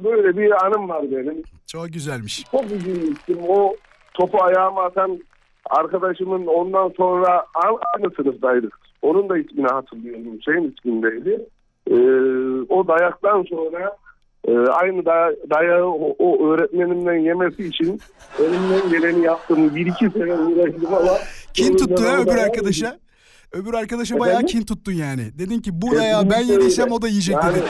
[0.04, 1.42] böyle bir anım var benim.
[1.66, 2.44] Çok güzelmiş.
[2.50, 3.38] Çok üzülmüştüm.
[3.48, 3.74] O
[4.14, 5.20] topu ayağıma atan
[5.70, 8.78] arkadaşımın ondan sonra aynı sınıftaydık.
[9.02, 10.38] Onun da ismini hatırlıyorum.
[10.38, 11.46] Hüseyin ismindeydi.
[11.90, 11.96] E,
[12.68, 13.96] o dayaktan sonra
[14.48, 18.00] e, aynı da, dayağı o, o öğretmenimden yemesi için
[18.38, 19.74] elimden geleni yaptım.
[19.74, 21.12] Bir iki sene uğraştım ama
[21.54, 22.98] Kin tuttu sonunda öbür arkadaşa.
[23.52, 24.58] Öbür arkadaşa bayağı Efendim?
[24.58, 25.38] kin tuttun yani.
[25.38, 27.68] Dedin ki bu dayağı ben yediysem o da yiyecek Yani dedin.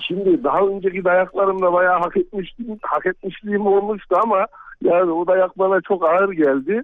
[0.00, 4.46] Şimdi daha önceki dayaklarımda bayağı hak etmiştim, hak etmişliğim olmuştu ama
[4.82, 6.82] yani o dayak bana çok ağır geldi.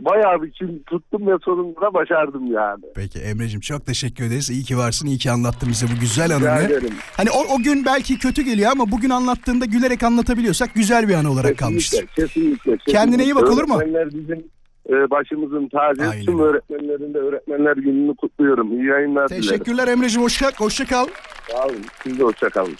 [0.00, 2.82] Bayağı bir kin tuttum ve sonunda da başardım yani.
[2.94, 4.50] Peki Emre'cim çok teşekkür ederiz.
[4.50, 6.80] İyi ki varsın, iyi ki anlattın bize bu güzel anını.
[7.16, 11.24] Hani o, o gün belki kötü geliyor ama bugün anlattığında gülerek anlatabiliyorsak güzel bir an
[11.24, 11.98] olarak kalmıştır.
[12.06, 12.92] Kesinlikle, kesinlikle, kesinlikle.
[12.92, 13.76] Kendine iyi bak, olur mu?
[13.76, 14.44] Öğretmenler bizim
[14.88, 16.10] e, başımızın tacı.
[16.10, 18.72] Aynen Tüm öğretmenlerin de öğretmenler gününü kutluyorum.
[18.72, 19.42] İyi yayınlar dilerim.
[19.42, 21.06] Teşekkürler Emre'cim hoşça, hoşça kal.
[21.52, 21.84] Sağ olun.
[22.02, 22.74] Siz de hoşçakalın.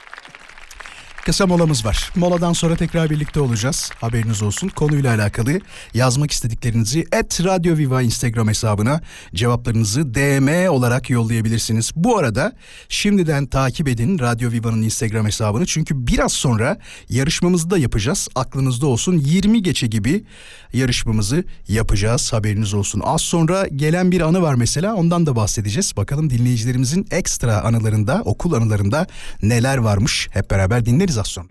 [1.29, 2.11] Kısa molamız var.
[2.17, 3.91] Moladan sonra tekrar birlikte olacağız.
[4.01, 4.69] Haberiniz olsun.
[4.69, 5.61] Konuyla alakalı
[5.95, 9.01] yazmak istediklerinizi et Radyo Viva Instagram hesabına
[9.35, 11.93] cevaplarınızı DM olarak yollayabilirsiniz.
[11.97, 12.53] Bu arada
[12.89, 15.67] şimdiden takip edin Radyo Viva'nın Instagram hesabını.
[15.67, 18.29] Çünkü biraz sonra yarışmamızı da yapacağız.
[18.35, 20.25] Aklınızda olsun 20 geçe gibi
[20.73, 22.33] yarışmamızı yapacağız.
[22.33, 23.03] Haberiniz olsun.
[23.05, 25.97] Az sonra gelen bir anı var mesela ondan da bahsedeceğiz.
[25.97, 29.07] Bakalım dinleyicilerimizin ekstra anılarında, okul anılarında
[29.43, 30.29] neler varmış.
[30.33, 31.47] Hep beraber dinleriz sonra.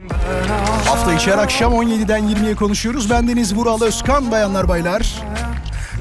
[0.86, 3.10] Hafta içi her akşam 17'den 20'ye konuşuyoruz.
[3.10, 5.16] Bendeniz Vural Özkan bayanlar baylar.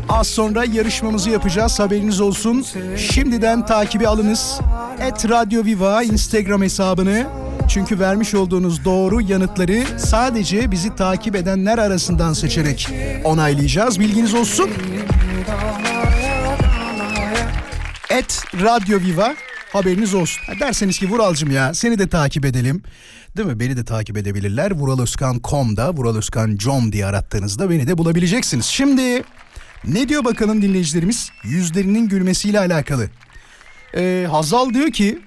[0.08, 2.66] Az sonra yarışmamızı yapacağız haberiniz olsun.
[2.96, 4.60] Şimdiden takibi alınız.
[5.00, 7.26] Et Radyo Viva Instagram hesabını.
[7.68, 12.88] Çünkü vermiş olduğunuz doğru yanıtları sadece bizi takip edenler arasından seçerek
[13.24, 14.00] onaylayacağız.
[14.00, 14.70] Bilginiz olsun.
[18.10, 19.34] Et Radyo Viva
[19.72, 20.42] haberiniz olsun.
[20.60, 22.82] Derseniz ki Vuralcım ya seni de takip edelim.
[23.36, 23.60] Değil mi?
[23.60, 24.70] Beni de takip edebilirler.
[24.70, 28.66] Vuraloskan.com'da Vuraloskan.com diye arattığınızda beni de bulabileceksiniz.
[28.66, 29.22] Şimdi
[29.84, 31.30] ne diyor bakalım dinleyicilerimiz?
[31.44, 33.10] Yüzlerinin gülmesiyle alakalı.
[33.96, 35.18] Ee, Hazal diyor ki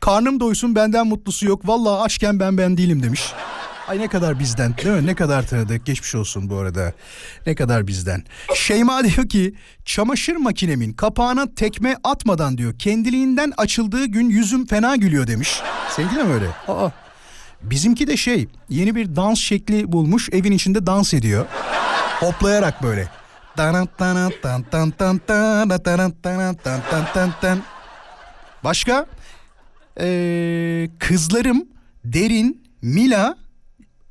[0.00, 1.68] karnım doysun benden mutlusu yok.
[1.68, 3.32] Vallahi açken ben ben değilim demiş.
[3.88, 5.06] Ay ne kadar bizden değil mi?
[5.06, 5.86] Ne kadar tanıdık.
[5.86, 6.92] Geçmiş olsun bu arada.
[7.46, 8.24] Ne kadar bizden.
[8.54, 15.26] Şeyma diyor ki çamaşır makinemin kapağına tekme atmadan diyor kendiliğinden açıldığı gün yüzüm fena gülüyor
[15.26, 15.60] demiş.
[15.90, 16.48] Sevgili mi öyle?
[16.68, 16.90] Aa.
[17.62, 21.46] Bizimki de şey yeni bir dans şekli bulmuş evin içinde dans ediyor.
[22.20, 23.08] Hoplayarak böyle.
[28.64, 29.06] Başka?
[30.00, 31.64] Ee, kızlarım
[32.04, 33.36] Derin, Mila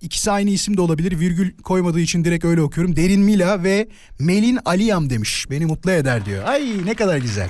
[0.02, 1.20] ikisi aynı isim de olabilir.
[1.20, 2.96] Virgül koymadığı için direkt öyle okuyorum.
[2.96, 3.88] Derin Mila ve
[4.20, 5.46] Melin Aliyam demiş.
[5.50, 6.44] Beni mutlu eder diyor.
[6.48, 7.50] Ay ne kadar güzel.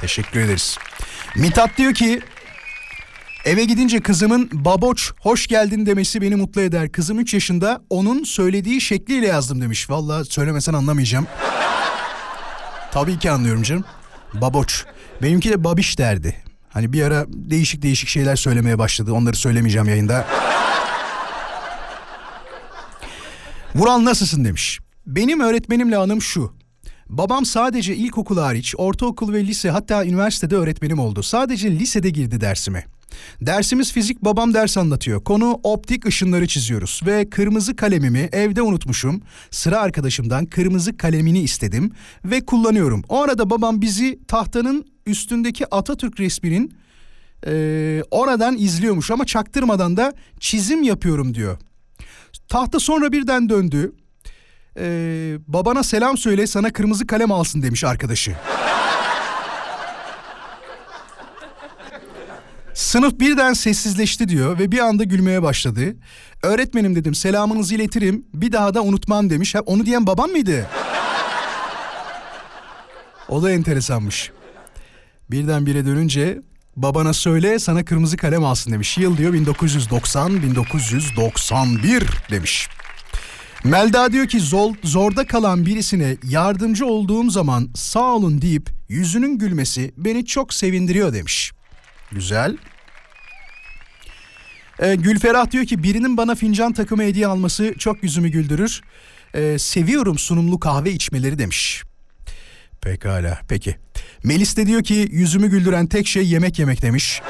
[0.00, 0.78] Teşekkür ederiz.
[1.36, 2.20] Mithat diyor ki
[3.44, 6.92] Eve gidince kızımın baboç hoş geldin demesi beni mutlu eder.
[6.92, 9.90] Kızım 3 yaşında onun söylediği şekliyle yazdım demiş.
[9.90, 11.26] Vallahi söylemesen anlamayacağım.
[12.92, 13.84] Tabii ki anlıyorum canım.
[14.34, 14.84] Baboç.
[15.22, 16.36] Benimki de babiş derdi.
[16.74, 19.12] Hani bir ara değişik değişik şeyler söylemeye başladı.
[19.12, 20.26] Onları söylemeyeceğim yayında.
[23.74, 24.80] Vural nasılsın demiş.
[25.06, 26.52] Benim öğretmenimle anım şu.
[27.08, 31.22] Babam sadece ilkokul hariç ortaokul ve lise hatta üniversitede öğretmenim oldu.
[31.22, 32.84] Sadece lisede girdi dersime.
[33.40, 35.24] Dersimiz fizik babam ders anlatıyor.
[35.24, 39.22] Konu optik ışınları çiziyoruz ve kırmızı kalemimi evde unutmuşum.
[39.50, 41.90] Sıra arkadaşımdan kırmızı kalemini istedim
[42.24, 43.02] ve kullanıyorum.
[43.08, 46.74] O arada babam bizi tahtanın üstündeki Atatürk resminin
[47.46, 51.58] eee, oradan izliyormuş ama çaktırmadan da çizim yapıyorum diyor.
[52.48, 53.92] Tahta sonra birden döndü.
[54.78, 58.36] Ee, babana selam söyle sana kırmızı kalem alsın demiş arkadaşı.
[62.74, 65.96] Sınıf birden sessizleşti diyor ve bir anda gülmeye başladı.
[66.42, 69.54] Öğretmenim dedim selamınızı iletirim bir daha da unutmam demiş.
[69.54, 70.66] Ha, onu diyen babam mıydı?
[73.28, 74.30] O da enteresanmış.
[75.30, 76.42] Birdenbire dönünce
[76.76, 78.98] babana söyle sana kırmızı kalem alsın demiş.
[78.98, 82.68] Yıl diyor 1990 1991 demiş.
[83.64, 89.92] Melda diyor ki zor, zorda kalan birisine yardımcı olduğum zaman sağ olun deyip yüzünün gülmesi
[89.96, 91.52] beni çok sevindiriyor demiş.
[92.14, 92.56] Güzel.
[94.78, 98.80] Ee, Gülferah diyor ki birinin bana fincan takımı hediye alması çok yüzümü güldürür.
[99.34, 101.82] Ee, seviyorum sunumlu kahve içmeleri demiş.
[102.80, 103.76] Pekala peki.
[104.24, 107.22] Melis de diyor ki yüzümü güldüren tek şey yemek yemek demiş.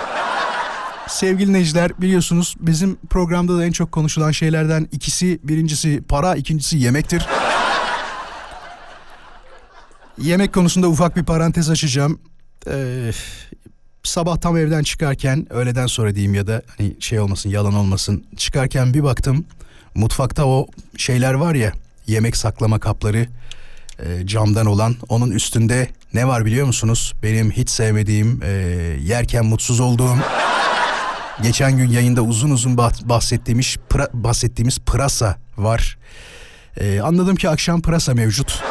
[1.08, 7.26] Sevgili Necder biliyorsunuz bizim programda da en çok konuşulan şeylerden ikisi birincisi para ikincisi yemektir.
[10.18, 12.20] Yemek konusunda ufak bir parantez açacağım.
[12.66, 13.10] Ee,
[14.04, 18.94] sabah tam evden çıkarken öğleden sonra diyeyim ya da hani şey olmasın yalan olmasın çıkarken
[18.94, 19.44] bir baktım
[19.94, 21.72] mutfakta o şeyler var ya
[22.06, 23.26] yemek saklama kapları
[23.98, 27.12] e, camdan olan onun üstünde ne var biliyor musunuz?
[27.22, 28.48] Benim hiç sevmediğim e,
[29.02, 30.16] yerken mutsuz olduğum
[31.42, 35.98] geçen gün yayında uzun uzun bah- bahsettiğimiz pra- bahsettiğimiz pırasa var.
[36.76, 38.62] E, anladım ki akşam pırasa mevcut.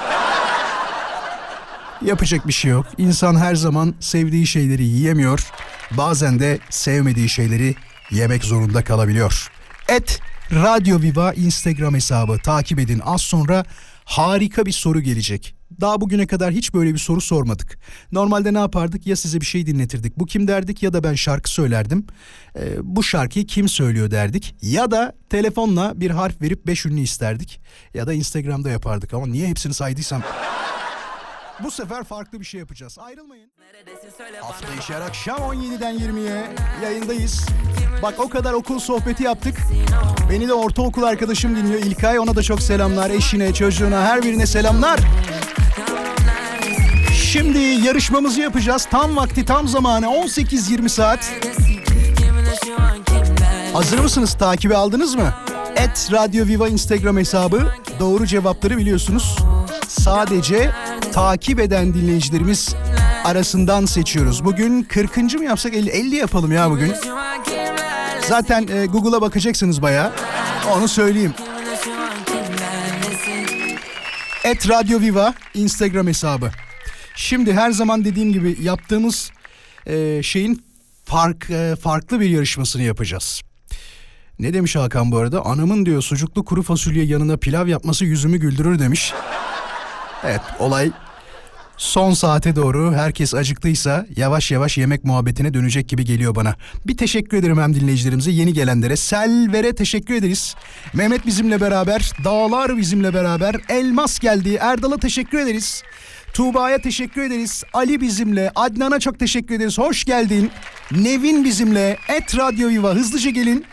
[2.06, 2.86] Yapacak bir şey yok.
[2.98, 5.52] İnsan her zaman sevdiği şeyleri yiyemiyor.
[5.92, 7.76] Bazen de sevmediği şeyleri
[8.12, 9.52] yemek zorunda kalabiliyor.
[9.90, 10.20] Et
[10.52, 13.02] Radyo Viva Instagram hesabı takip edin.
[13.06, 13.66] Az sonra
[14.06, 15.56] harika bir soru gelecek.
[15.82, 17.80] Daha bugüne kadar hiç böyle bir soru sormadık.
[18.12, 19.08] Normalde ne yapardık?
[19.08, 20.20] Ya size bir şey dinletirdik.
[20.20, 22.08] Bu kim derdik ya da ben şarkı söylerdim.
[22.56, 24.56] Ee, bu şarkıyı kim söylüyor derdik.
[24.62, 27.62] Ya da telefonla bir harf verip beş ünlü isterdik.
[27.94, 30.22] Ya da Instagram'da yapardık ama niye hepsini saydıysam...
[31.60, 32.98] Bu sefer farklı bir şey yapacağız.
[33.00, 33.52] Ayrılmayın.
[34.42, 37.46] Hafta her akşam 17'den 20'ye yayındayız.
[38.02, 39.58] Bak o kadar okul sohbeti yaptık.
[40.30, 42.20] Beni de ortaokul arkadaşım dinliyor İlkay.
[42.20, 43.10] Ona da çok selamlar.
[43.10, 45.00] Eşine, çocuğuna, her birine selamlar.
[47.14, 48.88] Şimdi yarışmamızı yapacağız.
[48.92, 51.32] Tam vakti, tam zamanı 18-20 saat.
[53.74, 54.34] Hazır mısınız?
[54.34, 55.34] Takibi aldınız mı?
[55.76, 57.74] Et Radyo Viva Instagram hesabı.
[58.00, 59.38] Doğru cevapları biliyorsunuz.
[59.88, 60.72] Sadece
[61.14, 62.76] takip eden dinleyicilerimiz
[63.24, 64.46] arasından seçiyoruz.
[64.46, 65.18] Bugün 40.
[65.18, 66.94] mı yapsak 50, 50 yapalım ya bugün.
[68.28, 70.12] Zaten e, Google'a bakacaksınız bayağı.
[70.72, 71.34] Onu söyleyeyim.
[74.44, 76.52] Et Radyo Viva Instagram hesabı.
[77.16, 79.32] Şimdi her zaman dediğim gibi yaptığımız
[79.88, 80.64] e, şeyin
[81.06, 83.42] fark e, farklı bir yarışmasını yapacağız.
[84.40, 85.46] Ne demiş Hakan bu arada?
[85.46, 89.14] Anamın diyor sucuklu kuru fasulye yanına pilav yapması yüzümü güldürür demiş.
[90.24, 90.92] Evet olay
[91.78, 96.56] son saate doğru herkes acıktıysa yavaş yavaş yemek muhabbetine dönecek gibi geliyor bana.
[96.86, 98.96] Bir teşekkür ederim hem dinleyicilerimize yeni gelenlere.
[98.96, 100.56] Selver'e teşekkür ederiz.
[100.94, 104.58] Mehmet bizimle beraber, Dağlar bizimle beraber, Elmas geldi.
[104.62, 105.84] Erdal'a teşekkür ederiz.
[106.34, 107.64] Tuğba'ya teşekkür ederiz.
[107.74, 108.52] Ali bizimle.
[108.56, 109.78] Adnan'a çok teşekkür ederiz.
[109.78, 110.52] Hoş geldin.
[110.92, 111.98] Nevin bizimle.
[112.08, 112.94] Et Radyo Viva.
[112.94, 113.66] Hızlıca gelin.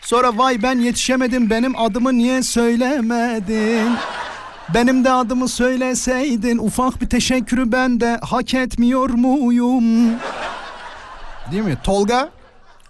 [0.00, 3.96] Sonra vay ben yetişemedim benim adımı niye söylemedin?
[4.74, 9.84] Benim de adımı söyleseydin ufak bir teşekkürü ben de hak etmiyor muyum?
[11.52, 11.78] Değil mi?
[11.84, 12.30] Tolga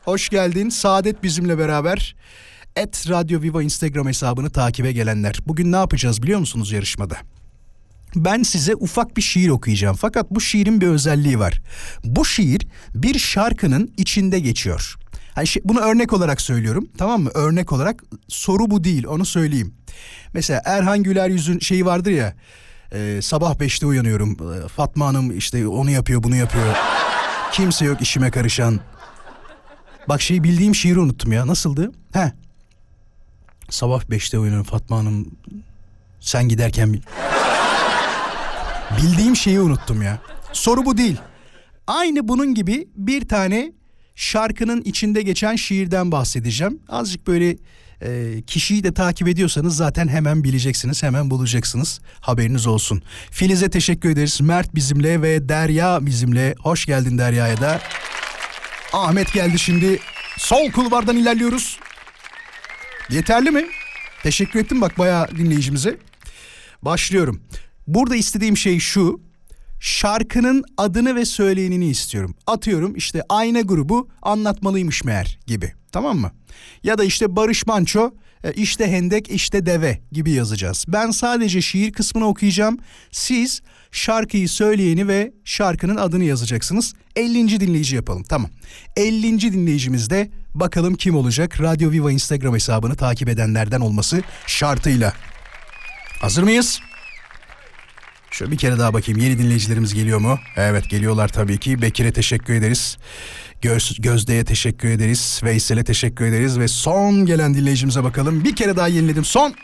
[0.04, 0.68] hoş geldin.
[0.68, 2.16] Saadet bizimle beraber.
[2.76, 5.38] Et Radyo Viva Instagram hesabını takibe gelenler.
[5.46, 7.16] Bugün ne yapacağız biliyor musunuz yarışmada?
[8.16, 9.96] Ben size ufak bir şiir okuyacağım.
[9.96, 11.62] Fakat bu şiirin bir özelliği var.
[12.04, 14.96] Bu şiir bir şarkının içinde geçiyor.
[15.34, 17.30] Hani şey, bunu örnek olarak söylüyorum tamam mı?
[17.34, 19.74] Örnek olarak soru bu değil onu söyleyeyim.
[20.34, 22.34] Mesela Erhan Güler yüzün şeyi vardır ya.
[22.92, 24.30] e, sabah beşte uyanıyorum.
[24.64, 26.76] E, Fatma Hanım işte onu yapıyor bunu yapıyor.
[27.52, 28.80] Kimse yok işime karışan.
[30.08, 31.46] Bak şey bildiğim şiiri unuttum ya.
[31.46, 31.92] Nasıldı?
[32.12, 32.32] He.
[33.70, 35.30] Sabah beşte uyanıyorum Fatma Hanım.
[36.20, 36.92] Sen giderken...
[36.94, 37.02] bil-
[39.02, 40.18] Bildiğim şeyi unuttum ya.
[40.52, 41.16] Soru bu değil.
[41.86, 43.72] Aynı bunun gibi bir tane
[44.14, 46.78] şarkının içinde geçen şiirden bahsedeceğim.
[46.88, 47.56] Azıcık böyle
[48.02, 52.00] e, kişiyi de takip ediyorsanız zaten hemen bileceksiniz, hemen bulacaksınız.
[52.20, 53.02] Haberiniz olsun.
[53.30, 54.40] Filiz'e teşekkür ederiz.
[54.40, 56.54] Mert bizimle ve Derya bizimle.
[56.60, 57.80] Hoş geldin Derya'ya da.
[58.92, 59.98] Ahmet geldi şimdi.
[60.38, 61.78] Sol kulvardan ilerliyoruz.
[63.10, 63.66] Yeterli mi?
[64.22, 65.96] Teşekkür ettim bak bayağı dinleyicimize.
[66.82, 67.42] Başlıyorum.
[67.86, 69.29] Burada istediğim şey şu.
[69.80, 72.34] Şarkının adını ve söyleyenini istiyorum.
[72.46, 75.72] Atıyorum işte Ayna grubu anlatmalıymış meğer gibi.
[75.92, 76.32] Tamam mı?
[76.82, 78.10] Ya da işte Barış Manço
[78.44, 80.84] e, işte hendek işte deve gibi yazacağız.
[80.88, 82.78] Ben sadece şiir kısmını okuyacağım.
[83.10, 86.94] Siz şarkıyı söyleyeni ve şarkının adını yazacaksınız.
[87.16, 87.60] 50.
[87.60, 88.22] dinleyici yapalım.
[88.22, 88.50] Tamam.
[88.96, 89.40] 50.
[89.40, 91.60] dinleyicimiz de bakalım kim olacak?
[91.60, 95.12] Radyo Viva Instagram hesabını takip edenlerden olması şartıyla.
[96.20, 96.80] Hazır mıyız?
[98.30, 100.38] Şöyle bir kere daha bakayım yeni dinleyicilerimiz geliyor mu?
[100.56, 101.82] Evet geliyorlar tabii ki.
[101.82, 102.98] Bekir'e teşekkür ederiz.
[103.62, 105.40] Göz, Gözde'ye teşekkür ederiz.
[105.44, 106.58] Veysel'e teşekkür ederiz.
[106.58, 108.44] Ve son gelen dinleyicimize bakalım.
[108.44, 109.24] Bir kere daha yeniledim.
[109.24, 109.54] Son.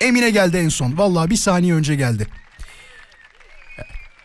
[0.00, 0.98] Emine geldi en son.
[0.98, 2.26] Vallahi bir saniye önce geldi.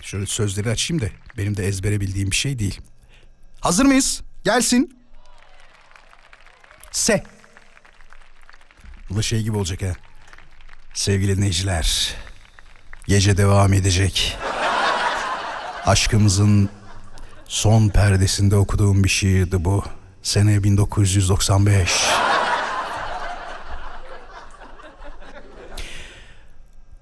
[0.01, 1.05] Şöyle sözleri açayım da
[1.38, 2.82] benim de ezbere bildiğim bir şey değil.
[3.60, 4.21] Hazır mıyız?
[4.43, 4.97] Gelsin.
[6.91, 7.23] Se.
[9.10, 9.93] Bu da şey gibi olacak ha.
[10.93, 12.15] Sevgili dinleyiciler.
[13.10, 14.38] Gece devam edecek.
[15.86, 16.69] Aşkımızın
[17.48, 19.84] son perdesinde okuduğum bir şiirdi bu.
[20.24, 21.91] Sene 1995.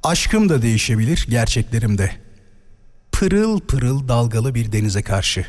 [0.03, 2.11] Aşkım da değişebilir, gerçeklerim de.
[3.11, 5.45] Pırıl pırıl dalgalı bir denize karşı.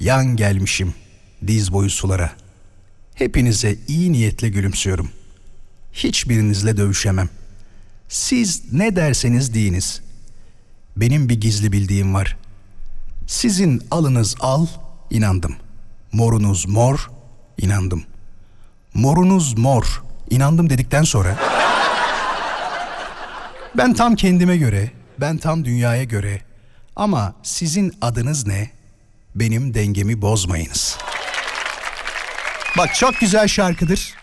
[0.00, 0.94] Yan gelmişim
[1.46, 2.32] diz boyu sulara.
[3.14, 5.10] Hepinize iyi niyetle gülümsüyorum.
[5.92, 7.28] Hiçbirinizle dövüşemem.
[8.08, 10.00] Siz ne derseniz deyiniz.
[10.96, 12.36] Benim bir gizli bildiğim var.
[13.26, 14.66] Sizin alınız al,
[15.10, 15.56] inandım.
[16.12, 17.10] Morunuz mor,
[17.58, 18.04] inandım.
[18.94, 21.38] Morunuz mor, inandım dedikten sonra
[23.74, 24.90] ben tam kendime göre,
[25.20, 26.42] ben tam dünyaya göre
[26.96, 28.70] ama sizin adınız ne?
[29.34, 30.98] Benim dengemi bozmayınız.
[32.78, 34.14] Bak çok güzel şarkıdır.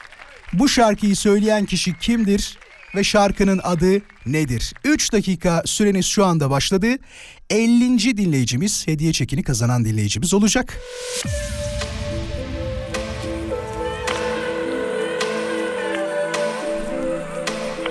[0.54, 2.58] Bu şarkıyı söyleyen kişi kimdir
[2.95, 4.73] ve şarkının adı nedir?
[4.84, 6.88] 3 dakika süreniz şu anda başladı.
[7.49, 8.17] 50.
[8.17, 10.77] dinleyicimiz, hediye çekini kazanan dinleyicimiz olacak.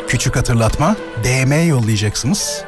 [0.09, 2.65] Küçük hatırlatma, DM yollayacaksınız.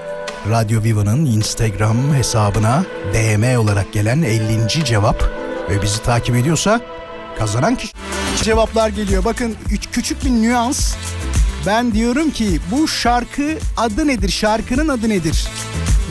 [0.50, 4.84] Radyo Viva'nın Instagram hesabına DM olarak gelen 50.
[4.84, 5.22] cevap
[5.70, 6.80] ve bizi takip ediyorsa
[7.38, 7.92] kazanan kişi.
[8.42, 9.24] Cevaplar geliyor.
[9.24, 10.94] Bakın üç, küçük bir nüans.
[11.66, 14.28] Ben diyorum ki bu şarkı adı nedir?
[14.28, 15.46] Şarkının adı nedir?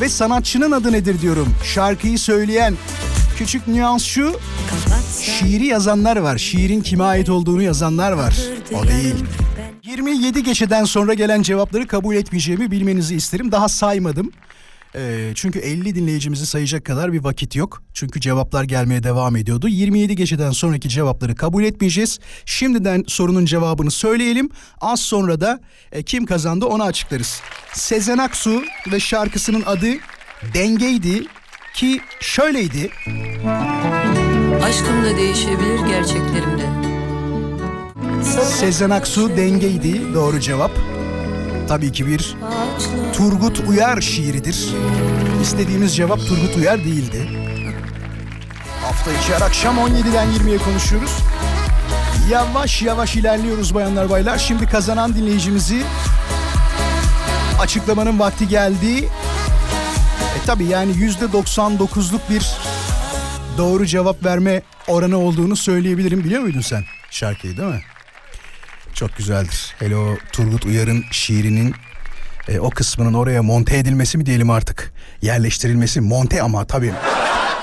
[0.02, 1.48] Ve sanatçının adı nedir diyorum.
[1.64, 2.74] Şarkıyı söyleyen
[3.38, 4.40] küçük nüans şu.
[5.22, 6.38] Şiiri yazanlar var.
[6.38, 8.36] Şiirin kime ait olduğunu yazanlar var.
[8.74, 9.16] O değil.
[9.84, 13.52] 27 geçeden sonra gelen cevapları kabul etmeyeceğimi bilmenizi isterim.
[13.52, 14.32] Daha saymadım.
[14.96, 17.84] Ee, çünkü 50 dinleyicimizi sayacak kadar bir vakit yok.
[17.94, 19.68] Çünkü cevaplar gelmeye devam ediyordu.
[19.68, 22.20] 27 geçeden sonraki cevapları kabul etmeyeceğiz.
[22.46, 24.50] Şimdiden sorunun cevabını söyleyelim.
[24.82, 25.60] Az sonra da
[25.92, 27.42] e, kim kazandı onu açıklarız.
[27.74, 29.88] Sezen Aksu ve şarkısının adı
[30.54, 31.24] Dengeydi
[31.74, 32.90] ki şöyleydi.
[34.64, 36.70] Aşkım da değişebilir gerçeklerimde.
[38.44, 40.72] Sezen Aksu Dengeydi doğru cevap.
[41.68, 42.36] Tabii ki bir
[43.22, 44.68] Turgut Uyar şiiridir.
[45.42, 47.30] İstediğimiz cevap Turgut Uyar değildi.
[48.82, 51.12] Hafta içi her akşam 17'den 20'ye konuşuyoruz.
[52.32, 54.38] Yavaş yavaş ilerliyoruz bayanlar baylar.
[54.38, 55.84] Şimdi kazanan dinleyicimizi
[57.60, 58.98] açıklamanın vakti geldi.
[60.42, 62.48] E tabi yani %99'luk bir
[63.58, 66.24] doğru cevap verme oranı olduğunu söyleyebilirim.
[66.24, 67.82] Biliyor muydun sen şarkıyı değil mi?
[68.94, 69.76] Çok güzeldir.
[69.80, 71.76] Hele o Turgut Uyar'ın şiirinin
[72.48, 74.94] e, o kısmının oraya monte edilmesi mi diyelim artık?
[75.22, 76.94] Yerleştirilmesi monte ama tabii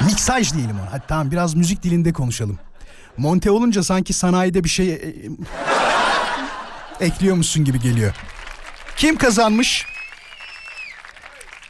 [0.07, 0.93] miksaj diyelim ona.
[0.93, 2.59] Hadi tamam biraz müzik dilinde konuşalım.
[3.17, 5.07] Monte olunca sanki sanayide bir şey e, e,
[7.07, 8.13] ekliyormuşsun gibi geliyor.
[8.97, 9.87] Kim kazanmış?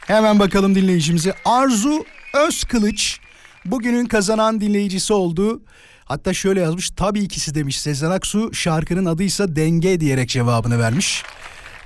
[0.07, 1.33] Hemen bakalım dinleyicimize.
[1.45, 3.19] Arzu Özkılıç
[3.65, 5.61] bugünün kazanan dinleyicisi oldu.
[6.05, 11.23] Hatta şöyle yazmış tabii ikisi demiş Sezen Aksu şarkının adıysa Denge diyerek cevabını vermiş.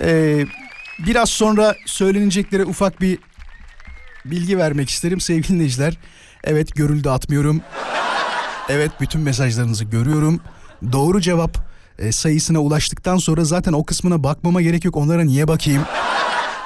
[0.02, 0.46] Ee,
[1.00, 3.20] biraz sonra söyleneceklere ufak bir
[4.26, 5.98] bilgi vermek isterim sevgili dinleyiciler.
[6.44, 7.62] Evet görüldü atmıyorum.
[8.70, 10.42] Evet bütün mesajlarınızı görüyorum.
[10.92, 11.58] Doğru cevap
[12.00, 14.98] e, sayısına ulaştıktan sonra zaten o kısmına bakmama gerek yok.
[14.98, 15.84] Onlara niye bakayım?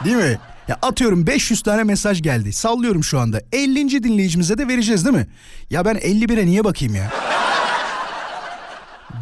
[0.06, 0.40] Değil mi?
[0.68, 2.54] Ya atıyorum 500 tane mesaj geldi.
[2.54, 3.42] Sallıyorum şu anda.
[3.52, 4.04] 50.
[4.04, 5.28] dinleyicimize de vereceğiz değil mi?
[5.70, 7.12] Ya ben 51'e niye bakayım ya?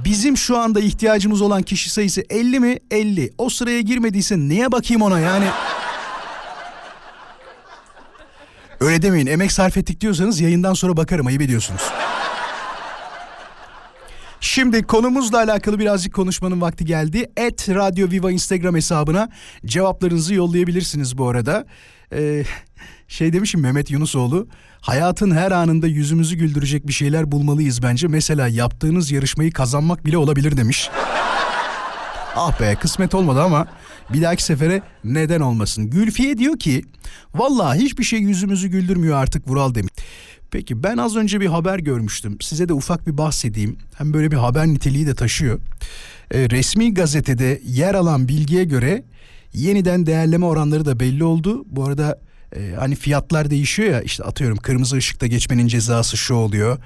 [0.06, 2.78] Bizim şu anda ihtiyacımız olan kişi sayısı 50 mi?
[2.92, 3.32] 50.
[3.38, 5.46] O sıraya girmediyse neye bakayım ona yani?
[8.80, 9.28] Öyle demeyin.
[9.28, 11.28] Emek sarf ettik diyorsanız yayından sonra bakarım.
[11.28, 11.82] Ayıp ediyorsunuz.
[14.40, 17.32] Şimdi konumuzla alakalı birazcık konuşmanın vakti geldi.
[17.38, 19.30] Et Radyo Viva Instagram hesabına
[19.66, 21.66] cevaplarınızı yollayabilirsiniz bu arada.
[22.14, 22.44] Ee,
[23.08, 24.48] şey demişim Mehmet Yunusoğlu.
[24.82, 28.08] Hayatın her anında yüzümüzü güldürecek bir şeyler bulmalıyız bence.
[28.08, 30.90] Mesela yaptığınız yarışmayı kazanmak bile olabilir demiş.
[32.36, 33.68] ah be kısmet olmadı ama
[34.14, 35.90] bir dahaki sefere neden olmasın.
[35.90, 36.84] Gülfiye diyor ki
[37.36, 39.94] vallahi hiçbir şey yüzümüzü güldürmüyor artık Vural demiş.
[40.52, 42.38] Peki ben az önce bir haber görmüştüm.
[42.42, 43.78] Size de ufak bir bahsedeyim.
[43.98, 45.60] Hem böyle bir haber niteliği de taşıyor.
[46.32, 49.04] E, resmi gazetede yer alan bilgiye göre
[49.56, 51.64] yeniden değerleme oranları da belli oldu.
[51.68, 52.20] Bu arada
[52.56, 56.78] e, hani fiyatlar değişiyor ya işte atıyorum kırmızı ışıkta geçmenin cezası şu oluyor.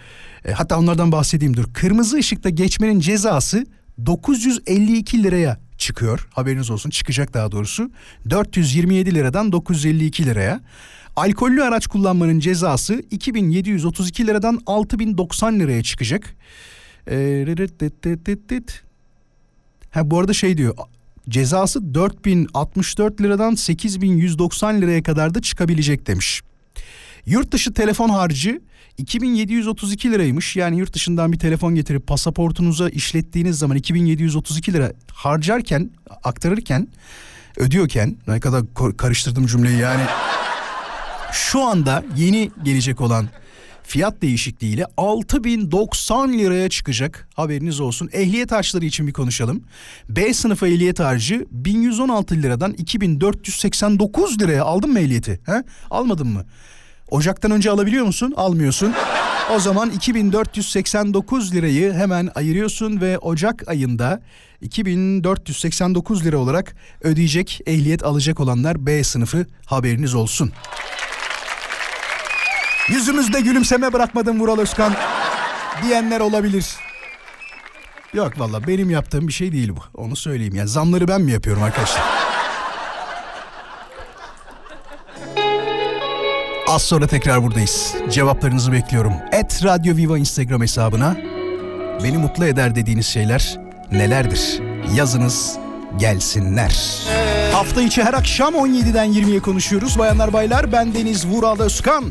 [0.46, 1.74] E, hatta onlardan bahsedeyim dur.
[1.74, 3.66] Kırmızı ışıkta geçmenin cezası
[4.06, 6.28] 952 liraya çıkıyor.
[6.34, 7.92] Haberiniz olsun çıkacak daha doğrusu.
[8.30, 10.62] 427 liradan 952 liraya.
[11.16, 16.36] Alkollü araç kullanmanın cezası 2732 liradan 6090 liraya çıkacak.
[17.12, 17.46] Ee,
[19.90, 20.76] ha bu arada şey diyor
[21.30, 26.42] cezası 4064 liradan 8190 liraya kadar da çıkabilecek demiş.
[27.26, 28.62] Yurt dışı telefon harcı
[28.98, 30.56] 2732 liraymış.
[30.56, 35.92] Yani yurt dışından bir telefon getirip pasaportunuza işlettiğiniz zaman 2732 lira harcarken,
[36.24, 36.88] aktarırken,
[37.58, 38.64] ödüyorken ne kadar
[38.98, 40.04] karıştırdım cümleyi yani
[41.32, 43.30] Şu anda yeni gelecek olan
[43.90, 47.28] fiyat değişikliğiyle 6090 liraya çıkacak.
[47.36, 48.10] Haberiniz olsun.
[48.14, 49.64] Ehliyet harçları için bir konuşalım.
[50.10, 55.40] B sınıfı ehliyet harcı 1116 liradan 2489 liraya aldın mı ehliyeti?
[55.46, 55.64] He?
[55.92, 56.46] Almadın mı?
[57.12, 58.34] Ocaktan önce alabiliyor musun?
[58.38, 58.94] Almıyorsun.
[59.56, 64.22] O zaman 2489 lirayı hemen ayırıyorsun ve Ocak ayında
[64.62, 70.52] 2489 lira olarak ödeyecek ehliyet alacak olanlar B sınıfı haberiniz olsun.
[72.90, 74.94] Yüzümüzde gülümseme bırakmadın Vural Özkan
[75.84, 76.66] diyenler olabilir.
[78.14, 80.02] Yok valla benim yaptığım bir şey değil bu.
[80.02, 80.56] Onu söyleyeyim.
[80.56, 82.04] Yani zamları ben mi yapıyorum arkadaşlar?
[86.68, 87.94] Az sonra tekrar buradayız.
[88.12, 89.14] Cevaplarınızı bekliyorum.
[89.32, 91.16] Et Radyo Viva Instagram hesabına.
[92.04, 93.60] Beni mutlu eder dediğiniz şeyler
[93.92, 94.60] nelerdir?
[94.96, 95.58] Yazınız
[95.98, 97.00] gelsinler.
[97.54, 100.00] Hafta içi her akşam 17'den 20'ye konuşuyoruz.
[100.00, 102.06] Bayanlar baylar ben Deniz Vural Özkan.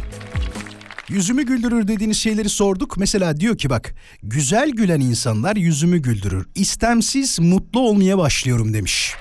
[1.09, 2.97] Yüzümü güldürür dediğiniz şeyleri sorduk.
[2.97, 6.47] Mesela diyor ki bak güzel gülen insanlar yüzümü güldürür.
[6.55, 9.15] İstemsiz mutlu olmaya başlıyorum demiş.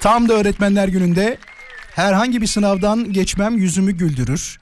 [0.00, 1.38] Tam da öğretmenler gününde
[1.94, 4.58] herhangi bir sınavdan geçmem yüzümü güldürür.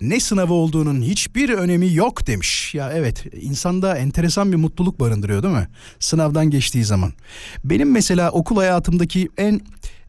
[0.00, 2.74] Ne sınavı olduğunun hiçbir önemi yok demiş.
[2.74, 5.68] Ya evet insanda enteresan bir mutluluk barındırıyor değil mi?
[5.98, 7.12] Sınavdan geçtiği zaman.
[7.64, 9.60] Benim mesela okul hayatımdaki en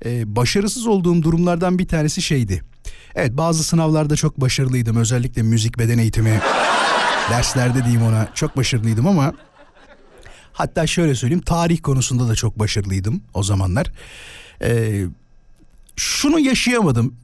[0.05, 2.70] e, başarısız olduğum durumlardan bir tanesi şeydi.
[3.15, 4.97] Evet bazı sınavlarda çok başarılıydım.
[4.97, 6.41] Özellikle müzik beden eğitimi
[7.29, 9.33] derslerde diyeyim ona çok başarılıydım ama
[10.53, 13.87] hatta şöyle söyleyeyim tarih konusunda da çok başarılıydım o zamanlar.
[14.61, 15.05] Ee,
[15.95, 17.15] şunu yaşayamadım.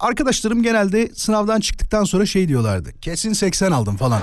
[0.00, 2.92] Arkadaşlarım genelde sınavdan çıktıktan sonra şey diyorlardı.
[3.00, 4.22] Kesin 80 aldım falan.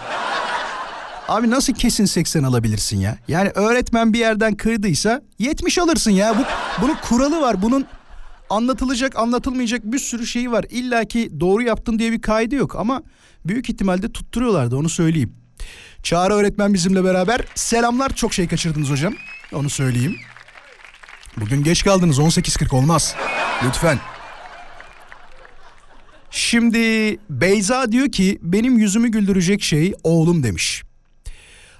[1.27, 3.17] Abi nasıl kesin 80 alabilirsin ya?
[3.27, 6.37] Yani öğretmen bir yerden kırdıysa 70 alırsın ya.
[6.37, 6.43] Bu,
[6.81, 7.61] bunun kuralı var.
[7.61, 7.85] Bunun
[8.49, 10.65] anlatılacak anlatılmayacak bir sürü şey var.
[10.69, 13.03] İlla ki doğru yaptın diye bir kaydı yok ama
[13.45, 15.33] büyük ihtimalle tutturuyorlardı onu söyleyeyim.
[16.03, 17.41] Çağrı öğretmen bizimle beraber.
[17.55, 19.13] Selamlar çok şey kaçırdınız hocam.
[19.53, 20.15] Onu söyleyeyim.
[21.37, 23.15] Bugün geç kaldınız 18.40 olmaz.
[23.65, 23.99] Lütfen.
[26.31, 30.83] Şimdi Beyza diyor ki benim yüzümü güldürecek şey oğlum demiş.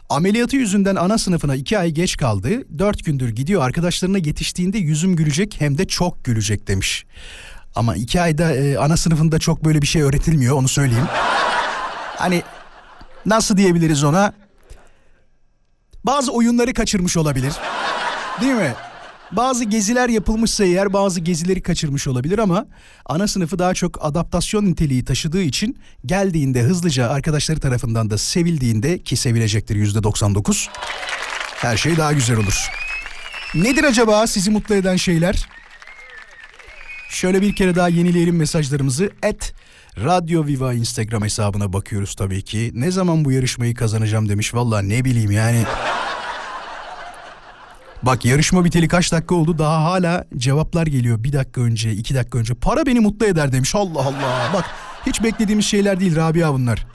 [0.10, 2.80] Ameliyatı yüzünden ana sınıfına iki ay geç kaldı.
[2.80, 7.06] Dört gündür gidiyor arkadaşlarına yetiştiğinde yüzüm gülecek hem de çok gülecek demiş.
[7.76, 11.08] Ama iki ayda e, ana sınıfında çok böyle bir şey öğretilmiyor onu söyleyeyim.
[12.18, 12.44] Hani
[13.26, 14.34] nasıl diyebiliriz ona?
[16.04, 17.54] Bazı oyunları kaçırmış olabilir.
[18.42, 18.74] Değil mi?
[19.36, 22.66] Bazı geziler yapılmışsa eğer bazı gezileri kaçırmış olabilir ama
[23.06, 29.16] ana sınıfı daha çok adaptasyon niteliği taşıdığı için geldiğinde hızlıca arkadaşları tarafından da sevildiğinde ki
[29.16, 30.70] sevilecektir yüzde 99
[31.56, 32.70] her şey daha güzel olur.
[33.56, 35.48] Nedir acaba sizi mutlu eden şeyler?
[37.10, 39.10] Şöyle bir kere daha yenileyelim mesajlarımızı.
[39.24, 39.54] Et
[39.98, 42.72] Radyo Viva Instagram hesabına bakıyoruz tabii ki.
[42.74, 44.54] Ne zaman bu yarışmayı kazanacağım demiş.
[44.54, 45.64] Valla ne bileyim yani.
[48.06, 51.24] Bak yarışma biteli kaç dakika oldu daha hala cevaplar geliyor.
[51.24, 52.54] Bir dakika önce, iki dakika önce.
[52.54, 53.76] Para beni mutlu eder demiş.
[53.76, 54.52] Allah Allah.
[54.54, 54.66] Bak
[55.06, 56.86] hiç beklediğimiz şeyler değil Rabia bunlar.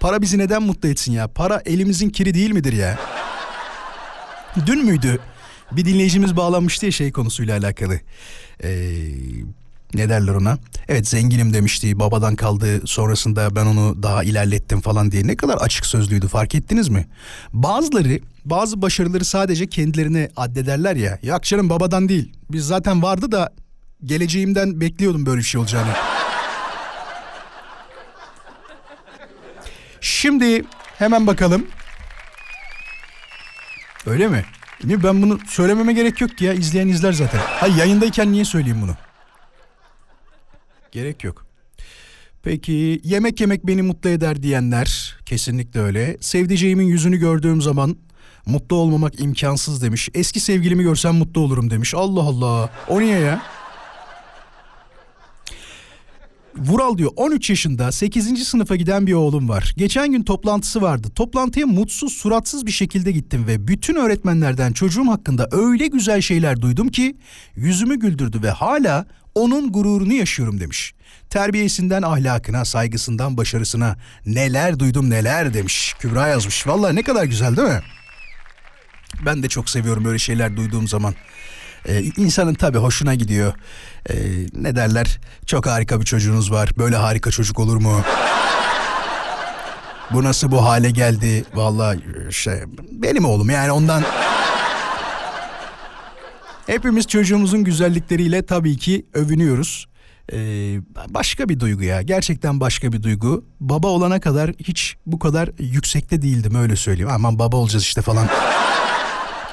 [0.00, 1.28] Para bizi neden mutlu etsin ya?
[1.28, 2.98] Para elimizin kiri değil midir ya?
[4.66, 5.18] Dün müydü?
[5.72, 8.00] Bir dinleyicimiz bağlanmıştı ya şey konusuyla alakalı.
[8.62, 8.68] Ee,
[9.94, 10.58] ne derler ona?
[10.88, 15.26] Evet zenginim demişti babadan kaldı sonrasında ben onu daha ilerlettim falan diye.
[15.26, 17.06] Ne kadar açık sözlüydü fark ettiniz mi?
[17.52, 18.20] Bazıları
[18.50, 21.18] bazı başarıları sadece kendilerine addederler ya.
[21.22, 22.32] Yok canım babadan değil.
[22.50, 23.54] Biz zaten vardı da
[24.04, 25.92] geleceğimden bekliyordum böyle bir şey olacağını.
[30.00, 30.64] Şimdi
[30.98, 31.66] hemen bakalım.
[34.06, 34.44] Öyle mi?
[34.84, 37.38] Niye ben bunu söylememe gerek yok ki ya izleyen izler zaten.
[37.38, 38.96] Hay yayındayken niye söyleyeyim bunu?
[40.92, 41.46] Gerek yok.
[42.42, 46.16] Peki yemek yemek beni mutlu eder diyenler kesinlikle öyle.
[46.20, 47.96] Sevdiceğimin yüzünü gördüğüm zaman
[48.46, 50.08] mutlu olmamak imkansız demiş.
[50.14, 51.94] Eski sevgilimi görsem mutlu olurum demiş.
[51.94, 52.70] Allah Allah.
[52.88, 53.42] O niye ya?
[56.56, 58.48] Vural diyor 13 yaşında 8.
[58.48, 59.74] sınıfa giden bir oğlum var.
[59.76, 61.08] Geçen gün toplantısı vardı.
[61.14, 66.88] Toplantıya mutsuz suratsız bir şekilde gittim ve bütün öğretmenlerden çocuğum hakkında öyle güzel şeyler duydum
[66.88, 67.16] ki
[67.56, 70.94] yüzümü güldürdü ve hala onun gururunu yaşıyorum demiş.
[71.30, 75.94] Terbiyesinden ahlakına, saygısından başarısına neler duydum neler demiş.
[75.98, 76.66] Kübra yazmış.
[76.66, 77.80] Vallahi ne kadar güzel değil mi?
[79.24, 81.14] Ben de çok seviyorum böyle şeyler duyduğum zaman.
[81.88, 83.52] Ee, insanın tabii hoşuna gidiyor.
[84.10, 84.14] Ee,
[84.52, 85.20] ne derler?
[85.46, 86.70] Çok harika bir çocuğunuz var.
[86.78, 88.02] Böyle harika çocuk olur mu?
[90.12, 91.44] bu nasıl bu hale geldi?
[91.54, 92.00] Vallahi
[92.30, 92.62] şey
[92.92, 94.02] benim oğlum yani ondan
[96.66, 99.86] Hepimiz çocuğumuzun güzellikleriyle tabii ki övünüyoruz.
[100.32, 100.36] Ee,
[101.08, 102.02] başka bir duygu ya.
[102.02, 103.44] Gerçekten başka bir duygu.
[103.60, 107.10] Baba olana kadar hiç bu kadar yüksekte değildim öyle söyleyeyim.
[107.12, 108.28] Aman baba olacağız işte falan.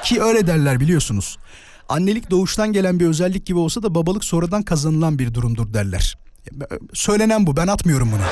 [0.04, 1.38] Ki öyle derler biliyorsunuz.
[1.88, 6.18] Annelik doğuştan gelen bir özellik gibi olsa da babalık sonradan kazanılan bir durumdur derler.
[6.92, 8.22] Söylenen bu ben atmıyorum bunu.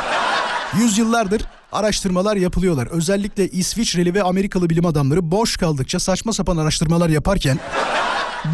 [0.82, 1.42] Yüzyıllardır
[1.72, 2.86] araştırmalar yapılıyorlar.
[2.86, 7.58] Özellikle İsviçreli ve Amerikalı bilim adamları boş kaldıkça saçma sapan araştırmalar yaparken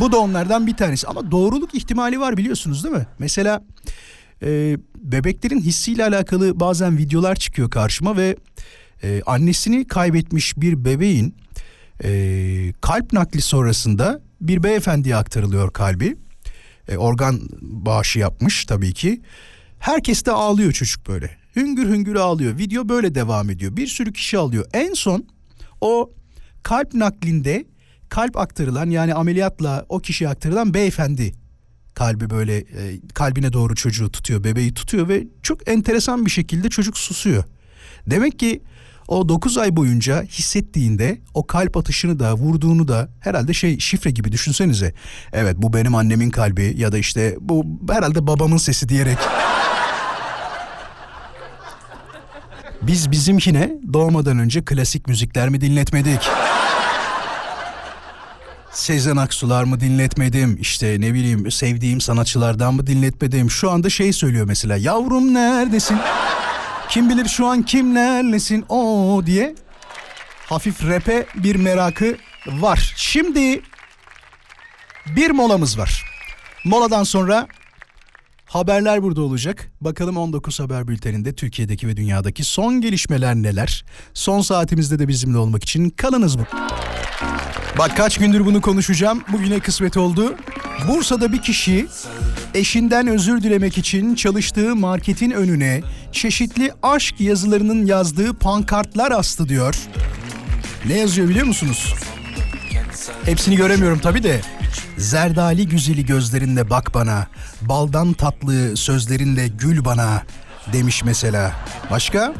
[0.01, 1.07] bu da onlardan bir tanesi.
[1.07, 3.07] Ama doğruluk ihtimali var biliyorsunuz değil mi?
[3.19, 3.65] Mesela
[4.43, 8.37] e, bebeklerin hissiyle alakalı bazen videolar çıkıyor karşıma ve
[9.03, 11.35] e, annesini kaybetmiş bir bebeğin
[12.05, 16.17] e, kalp nakli sonrasında bir beyefendiye aktarılıyor kalbi.
[16.89, 19.23] E, organ bağışı yapmış tabii ki.
[19.79, 21.31] Herkes de ağlıyor çocuk böyle.
[21.57, 22.59] Hüngür hüngür ağlıyor.
[22.59, 23.77] Video böyle devam ediyor.
[23.77, 24.65] Bir sürü kişi alıyor.
[24.73, 25.27] En son
[25.81, 26.13] o
[26.63, 27.65] kalp naklinde
[28.09, 31.33] kalp aktarılan yani ameliyatla o kişiye aktarılan beyefendi
[31.95, 36.99] kalbi böyle e, kalbine doğru çocuğu tutuyor, bebeği tutuyor ve çok enteresan bir şekilde çocuk
[36.99, 37.45] susuyor.
[38.07, 38.63] Demek ki
[39.09, 44.33] o 9 ay boyunca hissettiğinde o kalp atışını da vurduğunu da herhalde şey şifre gibi
[44.33, 44.95] düşünsenize.
[45.33, 49.19] Evet bu benim annemin kalbi ya da işte bu herhalde babamın sesi diyerek.
[52.83, 56.21] Biz bizimkine doğmadan önce klasik müzikler mi dinletmedik?
[58.73, 64.47] Sezen Aksular mı dinletmedim işte ne bileyim sevdiğim sanatçılardan mı dinletmedim şu anda şey söylüyor
[64.47, 65.99] mesela yavrum neredesin
[66.89, 69.55] kim bilir şu an kimlerlesin o diye
[70.47, 72.17] hafif rap'e bir merakı
[72.47, 72.93] var.
[72.97, 73.61] Şimdi
[75.07, 76.05] bir molamız var.
[76.65, 77.49] Moladan sonra
[78.47, 79.71] haberler burada olacak.
[79.81, 83.85] Bakalım 19 haber bülteninde Türkiye'deki ve dünyadaki son gelişmeler neler?
[84.15, 86.47] Son saatimizde de bizimle olmak için kalınız mı?
[87.79, 89.23] Bak kaç gündür bunu konuşacağım.
[89.33, 90.37] Bugüne kısmet oldu.
[90.87, 91.87] Bursa'da bir kişi
[92.55, 99.75] eşinden özür dilemek için çalıştığı marketin önüne çeşitli aşk yazılarının yazdığı pankartlar astı diyor.
[100.87, 101.95] Ne yazıyor biliyor musunuz?
[103.25, 104.41] Hepsini göremiyorum tabi de.
[104.97, 107.27] Zerdali güzeli gözlerinle bak bana,
[107.61, 110.23] baldan tatlı sözlerinle gül bana
[110.73, 111.53] demiş mesela.
[111.91, 112.35] Başka?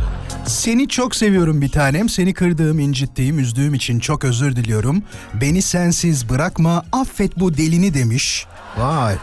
[0.47, 2.09] Seni çok seviyorum bir tanem.
[2.09, 5.03] Seni kırdığım, incittiğim, üzdüğüm için çok özür diliyorum.
[5.35, 8.47] Beni sensiz bırakma, affet bu delini demiş.
[8.79, 9.17] Vay.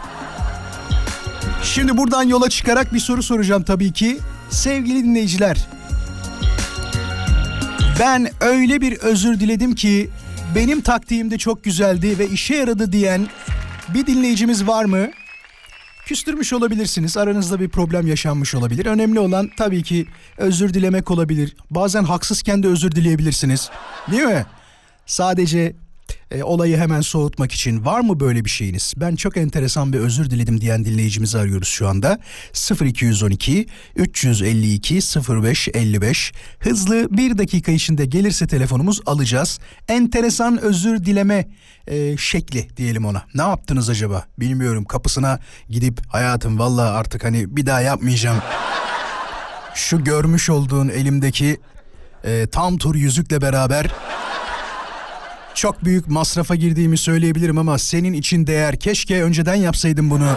[1.62, 4.18] Şimdi buradan yola çıkarak bir soru soracağım tabii ki.
[4.50, 5.68] Sevgili dinleyiciler.
[8.00, 10.10] Ben öyle bir özür diledim ki
[10.54, 13.26] benim taktiğim de çok güzeldi ve işe yaradı diyen
[13.94, 15.08] bir dinleyicimiz var mı?
[16.06, 17.16] Küstürmüş olabilirsiniz.
[17.16, 18.86] Aranızda bir problem yaşanmış olabilir.
[18.86, 20.06] Önemli olan tabii ki
[20.38, 21.56] özür dilemek olabilir.
[21.70, 23.70] Bazen haksızken de özür dileyebilirsiniz.
[24.10, 24.46] Değil mi?
[25.06, 25.76] Sadece
[26.30, 28.94] e, olayı hemen soğutmak için var mı böyle bir şeyiniz?
[28.96, 32.18] Ben çok enteresan bir özür diledim diyen dinleyicimizi arıyoruz şu anda.
[32.82, 33.66] 0212
[33.96, 39.58] 352 0555 hızlı bir dakika içinde gelirse telefonumuz alacağız.
[39.88, 41.48] Enteresan özür dileme
[41.86, 43.22] e, şekli diyelim ona.
[43.34, 44.24] Ne yaptınız acaba?
[44.38, 48.42] Bilmiyorum kapısına gidip hayatım valla artık hani bir daha yapmayacağım.
[49.74, 51.60] Şu görmüş olduğun elimdeki
[52.24, 53.90] e, tam tur yüzükle beraber
[55.56, 58.78] çok büyük masrafa girdiğimi söyleyebilirim ama senin için değer.
[58.78, 60.36] Keşke önceden yapsaydım bunu.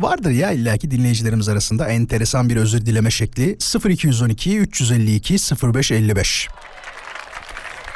[0.00, 3.58] Vardır ya illaki dinleyicilerimiz arasında enteresan bir özür dileme şekli.
[3.88, 5.36] 0212 352
[5.74, 6.48] 0555.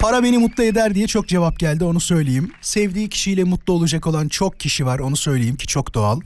[0.04, 2.52] Para beni mutlu eder diye çok cevap geldi onu söyleyeyim.
[2.60, 6.20] Sevdiği kişiyle mutlu olacak olan çok kişi var onu söyleyeyim ki çok doğal.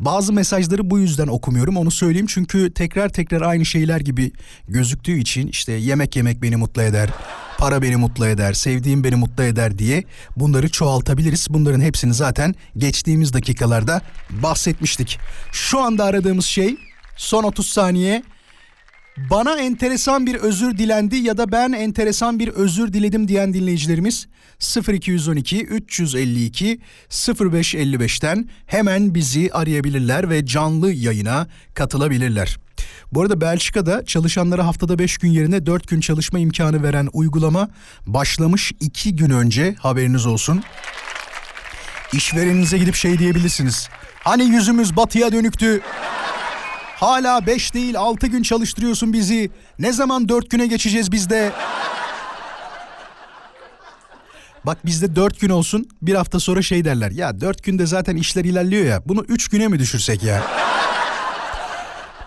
[0.00, 4.32] Bazı mesajları bu yüzden okumuyorum onu söyleyeyim çünkü tekrar tekrar aynı şeyler gibi
[4.68, 7.10] gözüktüğü için işte yemek yemek beni mutlu eder,
[7.58, 10.04] para beni mutlu eder, sevdiğim beni mutlu eder diye
[10.36, 11.46] bunları çoğaltabiliriz.
[11.50, 15.18] Bunların hepsini zaten geçtiğimiz dakikalarda bahsetmiştik.
[15.52, 16.76] Şu anda aradığımız şey
[17.16, 18.22] son 30 saniye
[19.16, 24.26] bana enteresan bir özür dilendi ya da ben enteresan bir özür diledim diyen dinleyicilerimiz
[24.88, 32.58] 0212 352 0555'ten hemen bizi arayabilirler ve canlı yayına katılabilirler.
[33.12, 37.68] Bu arada Belçika'da çalışanlara haftada 5 gün yerine 4 gün çalışma imkanı veren uygulama
[38.06, 40.62] başlamış 2 gün önce haberiniz olsun.
[42.12, 43.88] İşvereninize gidip şey diyebilirsiniz.
[44.24, 45.80] Hani yüzümüz batıya dönüktü.
[47.04, 49.50] Hala 5 değil 6 gün çalıştırıyorsun bizi.
[49.78, 51.52] Ne zaman 4 güne geçeceğiz biz de?
[54.64, 57.10] Bak bizde 4 gün olsun bir hafta sonra şey derler.
[57.10, 59.02] Ya 4 günde zaten işler ilerliyor ya.
[59.06, 60.42] Bunu 3 güne mi düşürsek ya?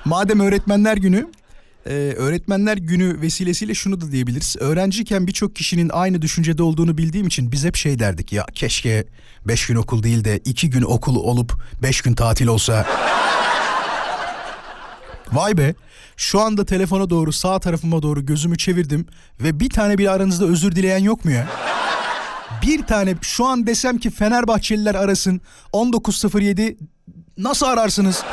[0.05, 1.27] Madem öğretmenler günü
[1.85, 4.55] Ee, öğretmenler günü vesilesiyle şunu da diyebiliriz.
[4.59, 8.33] Öğrenciyken birçok kişinin aynı düşüncede olduğunu bildiğim için biz hep şey derdik.
[8.33, 9.05] Ya keşke
[9.47, 11.53] beş gün okul değil de iki gün okul olup
[11.83, 12.85] beş gün tatil olsa.
[15.33, 15.75] Vay be
[16.17, 19.07] şu anda telefona doğru sağ tarafıma doğru gözümü çevirdim
[19.39, 21.47] ve bir tane bile aranızda özür dileyen yok mu ya?
[22.61, 25.41] Bir tane şu an desem ki Fenerbahçeliler arasın
[25.73, 26.77] 1907
[27.37, 28.23] nasıl ararsınız?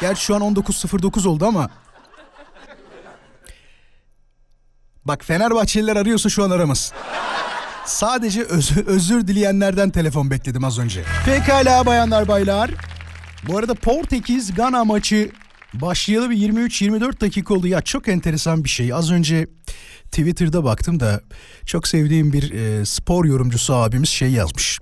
[0.00, 1.70] Gerçi şu an 1909 oldu ama.
[5.04, 6.92] Bak Fenerbahçeliler arıyorsa şu an aramaz.
[7.84, 11.04] Sadece öz- özür dileyenlerden telefon bekledim az önce.
[11.24, 12.70] Pekala bayanlar baylar.
[13.48, 15.30] Bu arada Portekiz Gana maçı
[15.74, 17.66] başlayalı bir 23-24 dakika oldu.
[17.66, 18.92] Ya çok enteresan bir şey.
[18.92, 19.46] Az önce
[20.04, 21.20] Twitter'da baktım da
[21.66, 24.78] çok sevdiğim bir e, spor yorumcusu abimiz şey yazmış.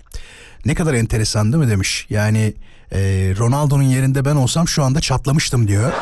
[0.65, 2.05] Ne kadar enteresan değil mi demiş.
[2.09, 2.53] Yani
[2.91, 2.99] e,
[3.37, 5.93] Ronaldo'nun yerinde ben olsam şu anda çatlamıştım diyor.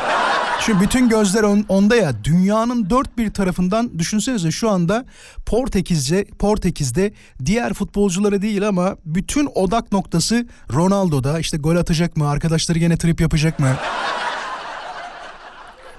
[0.60, 5.04] Çünkü bütün gözler on, onda ya dünyanın dört bir tarafından düşünsenize şu anda
[5.46, 7.12] Portekizce Portekiz'de
[7.44, 13.20] diğer futbolcuları değil ama bütün odak noktası Ronaldo'da işte gol atacak mı arkadaşları gene trip
[13.20, 13.76] yapacak mı?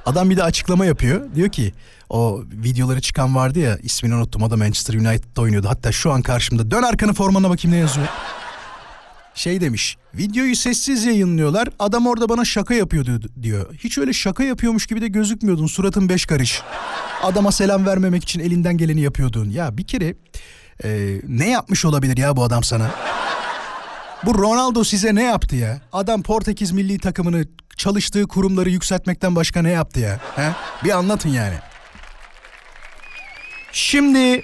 [0.08, 1.36] Adam bir de açıklama yapıyor.
[1.36, 1.74] Diyor ki
[2.10, 5.70] o videoları çıkan vardı ya ismini unuttum o da Manchester United'da oynuyordu.
[5.70, 8.08] Hatta şu an karşımda dön arkanı formana bakayım ne yazıyor.
[9.36, 13.76] Şey demiş videoyu sessiz yayınlıyorlar adam orada bana şaka yapıyordu diyor.
[13.78, 16.62] Hiç öyle şaka yapıyormuş gibi de gözükmüyordun suratın beş karış.
[17.24, 19.50] Adama selam vermemek için elinden geleni yapıyordun.
[19.50, 20.16] Ya bir kere
[20.84, 22.92] e, ne yapmış olabilir ya bu adam sana?
[24.26, 25.82] Bu Ronaldo size ne yaptı ya?
[25.94, 27.46] Adam Portekiz milli takımını
[27.78, 30.20] çalıştığı kurumları yükseltmekten başka ne yaptı ya?
[30.36, 30.52] He?
[30.84, 31.56] Bir anlatın yani.
[33.72, 34.44] Şimdi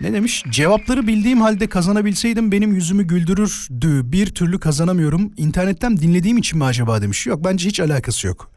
[0.00, 0.44] ne demiş?
[0.50, 4.12] Cevapları bildiğim halde kazanabilseydim benim yüzümü güldürürdü.
[4.12, 5.32] Bir türlü kazanamıyorum.
[5.36, 7.26] İnternetten dinlediğim için mi acaba demiş.
[7.26, 8.50] Yok bence hiç alakası yok.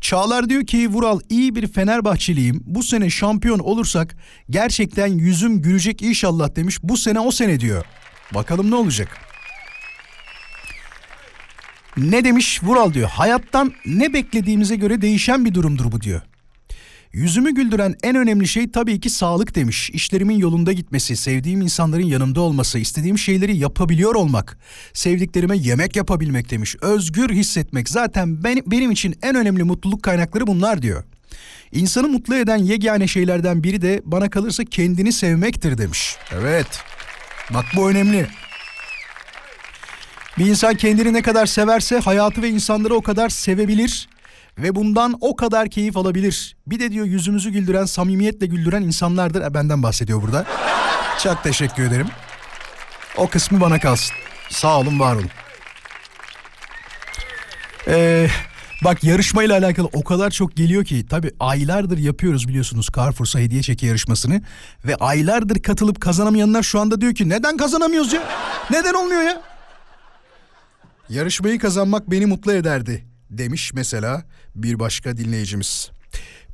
[0.00, 2.62] Çağlar diyor ki Vural iyi bir Fenerbahçeliyim.
[2.66, 4.16] Bu sene şampiyon olursak
[4.50, 6.78] gerçekten yüzüm gülecek inşallah demiş.
[6.82, 7.84] Bu sene o sene diyor.
[8.34, 9.18] Bakalım ne olacak?
[11.96, 13.08] Ne demiş Vural diyor.
[13.08, 16.20] Hayattan ne beklediğimize göre değişen bir durumdur bu diyor.
[17.12, 19.90] Yüzümü güldüren en önemli şey tabii ki sağlık demiş.
[19.90, 24.58] İşlerimin yolunda gitmesi, sevdiğim insanların yanımda olması, istediğim şeyleri yapabiliyor olmak,
[24.92, 26.76] sevdiklerime yemek yapabilmek demiş.
[26.80, 31.04] Özgür hissetmek zaten ben, benim için en önemli mutluluk kaynakları bunlar diyor.
[31.72, 36.16] İnsanı mutlu eden yegane şeylerden biri de bana kalırsa kendini sevmektir demiş.
[36.32, 36.66] Evet.
[37.54, 38.26] Bak bu önemli.
[40.38, 44.08] Bir insan kendini ne kadar severse hayatı ve insanları o kadar sevebilir
[44.58, 46.56] ve bundan o kadar keyif alabilir.
[46.66, 49.42] Bir de diyor yüzümüzü güldüren, samimiyetle güldüren insanlardır.
[49.42, 50.46] E, benden bahsediyor burada.
[51.22, 52.08] Çok teşekkür ederim.
[53.16, 54.16] O kısmı bana kalsın.
[54.50, 55.30] Sağ olun, var olun.
[57.88, 58.28] Ee,
[58.84, 63.86] bak yarışmayla alakalı o kadar çok geliyor ki tabi aylardır yapıyoruz biliyorsunuz Carrefour'sa hediye çeki
[63.86, 64.42] yarışmasını
[64.84, 68.22] ve aylardır katılıp kazanamayanlar şu anda diyor ki neden kazanamıyoruz ya?
[68.70, 69.42] Neden olmuyor ya?
[71.08, 74.22] Yarışmayı kazanmak beni mutlu ederdi demiş mesela
[74.54, 75.90] bir başka dinleyicimiz.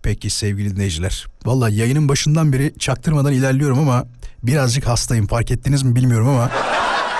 [0.03, 1.27] Peki sevgili dinleyiciler.
[1.45, 4.07] Valla yayının başından beri çaktırmadan ilerliyorum ama
[4.43, 6.51] birazcık hastayım fark ettiniz mi bilmiyorum ama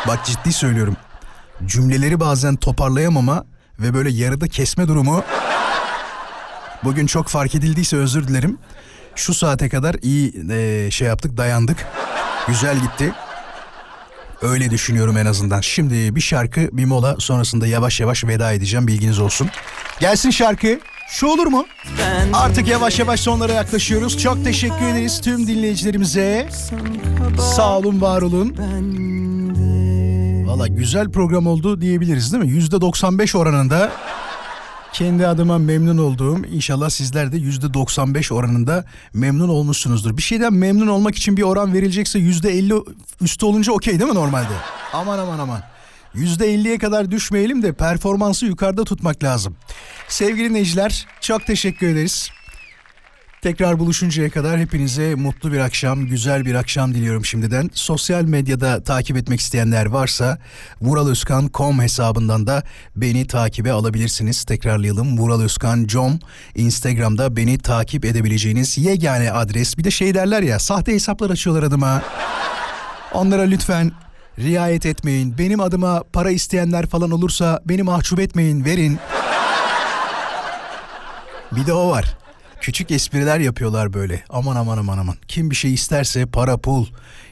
[0.09, 0.97] bak ciddi söylüyorum.
[1.67, 3.45] Cümleleri bazen toparlayamama
[3.81, 5.25] ve böyle yarıda kesme durumu
[6.85, 8.59] bugün çok fark edildiyse özür dilerim.
[9.15, 11.87] Şu saate kadar iyi e, şey yaptık dayandık.
[12.49, 13.13] Güzel gitti.
[14.43, 15.61] Öyle düşünüyorum en azından.
[15.61, 19.51] Şimdi bir şarkı bir mola sonrasında yavaş yavaş veda edeceğim bilginiz olsun.
[20.01, 20.81] Gelsin şarkı.
[21.11, 21.67] Şu olur mu?
[22.33, 24.19] Artık yavaş yavaş sonlara yaklaşıyoruz.
[24.19, 26.49] Çok teşekkür ederiz tüm dinleyicilerimize.
[27.57, 28.57] Sağ olun, var olun.
[30.59, 32.51] Valla güzel program oldu diyebiliriz değil mi?
[32.51, 33.93] Yüzde 95 oranında
[34.93, 38.85] kendi adıma memnun olduğum inşallah sizler de yüzde 95 oranında
[39.15, 40.17] memnun olmuşsunuzdur.
[40.17, 42.75] Bir şeyden memnun olmak için bir oran verilecekse yüzde 50
[43.21, 44.53] üstü olunca okey değil mi normalde?
[44.93, 45.63] Aman aman aman.
[46.15, 49.57] Yüzde 50'ye kadar düşmeyelim de performansı yukarıda tutmak lazım.
[50.09, 52.31] Sevgili dinleyiciler çok teşekkür ederiz.
[53.43, 57.71] Tekrar buluşuncaya kadar hepinize mutlu bir akşam, güzel bir akşam diliyorum şimdiden.
[57.75, 60.39] Sosyal medyada takip etmek isteyenler varsa
[60.81, 62.63] vuraloskan.com hesabından da
[62.97, 64.45] beni takibe alabilirsiniz.
[64.45, 66.19] Tekrarlayalım vuraloskan.com
[66.55, 69.79] Instagram'da beni takip edebileceğiniz yegane adres.
[69.79, 72.03] Bir de şey derler ya sahte hesaplar açıyorlar adıma.
[73.13, 73.93] Onlara lütfen
[74.39, 75.39] riayet etmeyin.
[75.39, 78.99] Benim adıma para isteyenler falan olursa beni mahcup etmeyin, verin.
[81.53, 82.28] Bir de o var.
[82.61, 84.25] Küçük espriler yapıyorlar böyle.
[84.29, 85.17] Aman aman aman aman.
[85.29, 86.87] Kim bir şey isterse para pul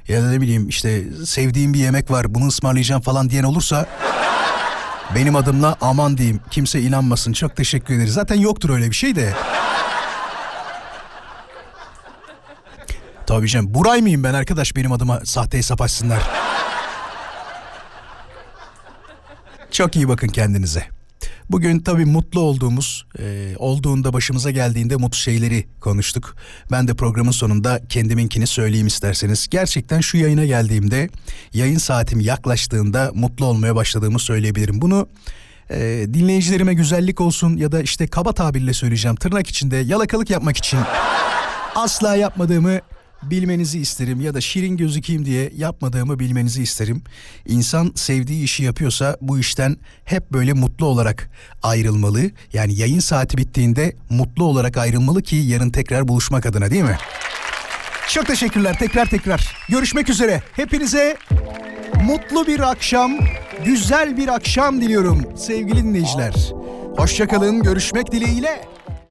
[0.08, 3.86] ya da ne bileyim işte sevdiğim bir yemek var bunu ısmarlayacağım falan diyen olursa
[5.14, 8.14] Benim adımla aman diyeyim kimse inanmasın çok teşekkür ederiz.
[8.14, 9.34] Zaten yoktur öyle bir şey de.
[13.26, 16.22] Tabii canım Buray mıyım ben arkadaş benim adıma sahte hesap açsınlar.
[19.70, 20.95] Çok iyi bakın kendinize.
[21.50, 26.36] Bugün tabii mutlu olduğumuz, e, olduğunda başımıza geldiğinde mutlu şeyleri konuştuk.
[26.70, 29.46] Ben de programın sonunda kendiminkini söyleyeyim isterseniz.
[29.50, 31.08] Gerçekten şu yayına geldiğimde,
[31.54, 34.80] yayın saatim yaklaştığında mutlu olmaya başladığımı söyleyebilirim.
[34.80, 35.08] Bunu
[35.70, 40.78] e, dinleyicilerime güzellik olsun ya da işte kaba tabirle söyleyeceğim tırnak içinde yalakalık yapmak için
[41.74, 42.80] asla yapmadığımı
[43.22, 47.02] bilmenizi isterim ya da şirin gözükeyim diye yapmadığımı bilmenizi isterim.
[47.46, 51.30] İnsan sevdiği işi yapıyorsa bu işten hep böyle mutlu olarak
[51.62, 52.30] ayrılmalı.
[52.52, 56.98] Yani yayın saati bittiğinde mutlu olarak ayrılmalı ki yarın tekrar buluşmak adına değil mi?
[58.08, 59.56] Çok teşekkürler tekrar tekrar.
[59.68, 60.42] Görüşmek üzere.
[60.52, 61.16] Hepinize
[62.04, 63.12] mutlu bir akşam,
[63.64, 66.34] güzel bir akşam diliyorum sevgili dinleyiciler.
[66.96, 68.75] Hoşçakalın, görüşmek dileğiyle.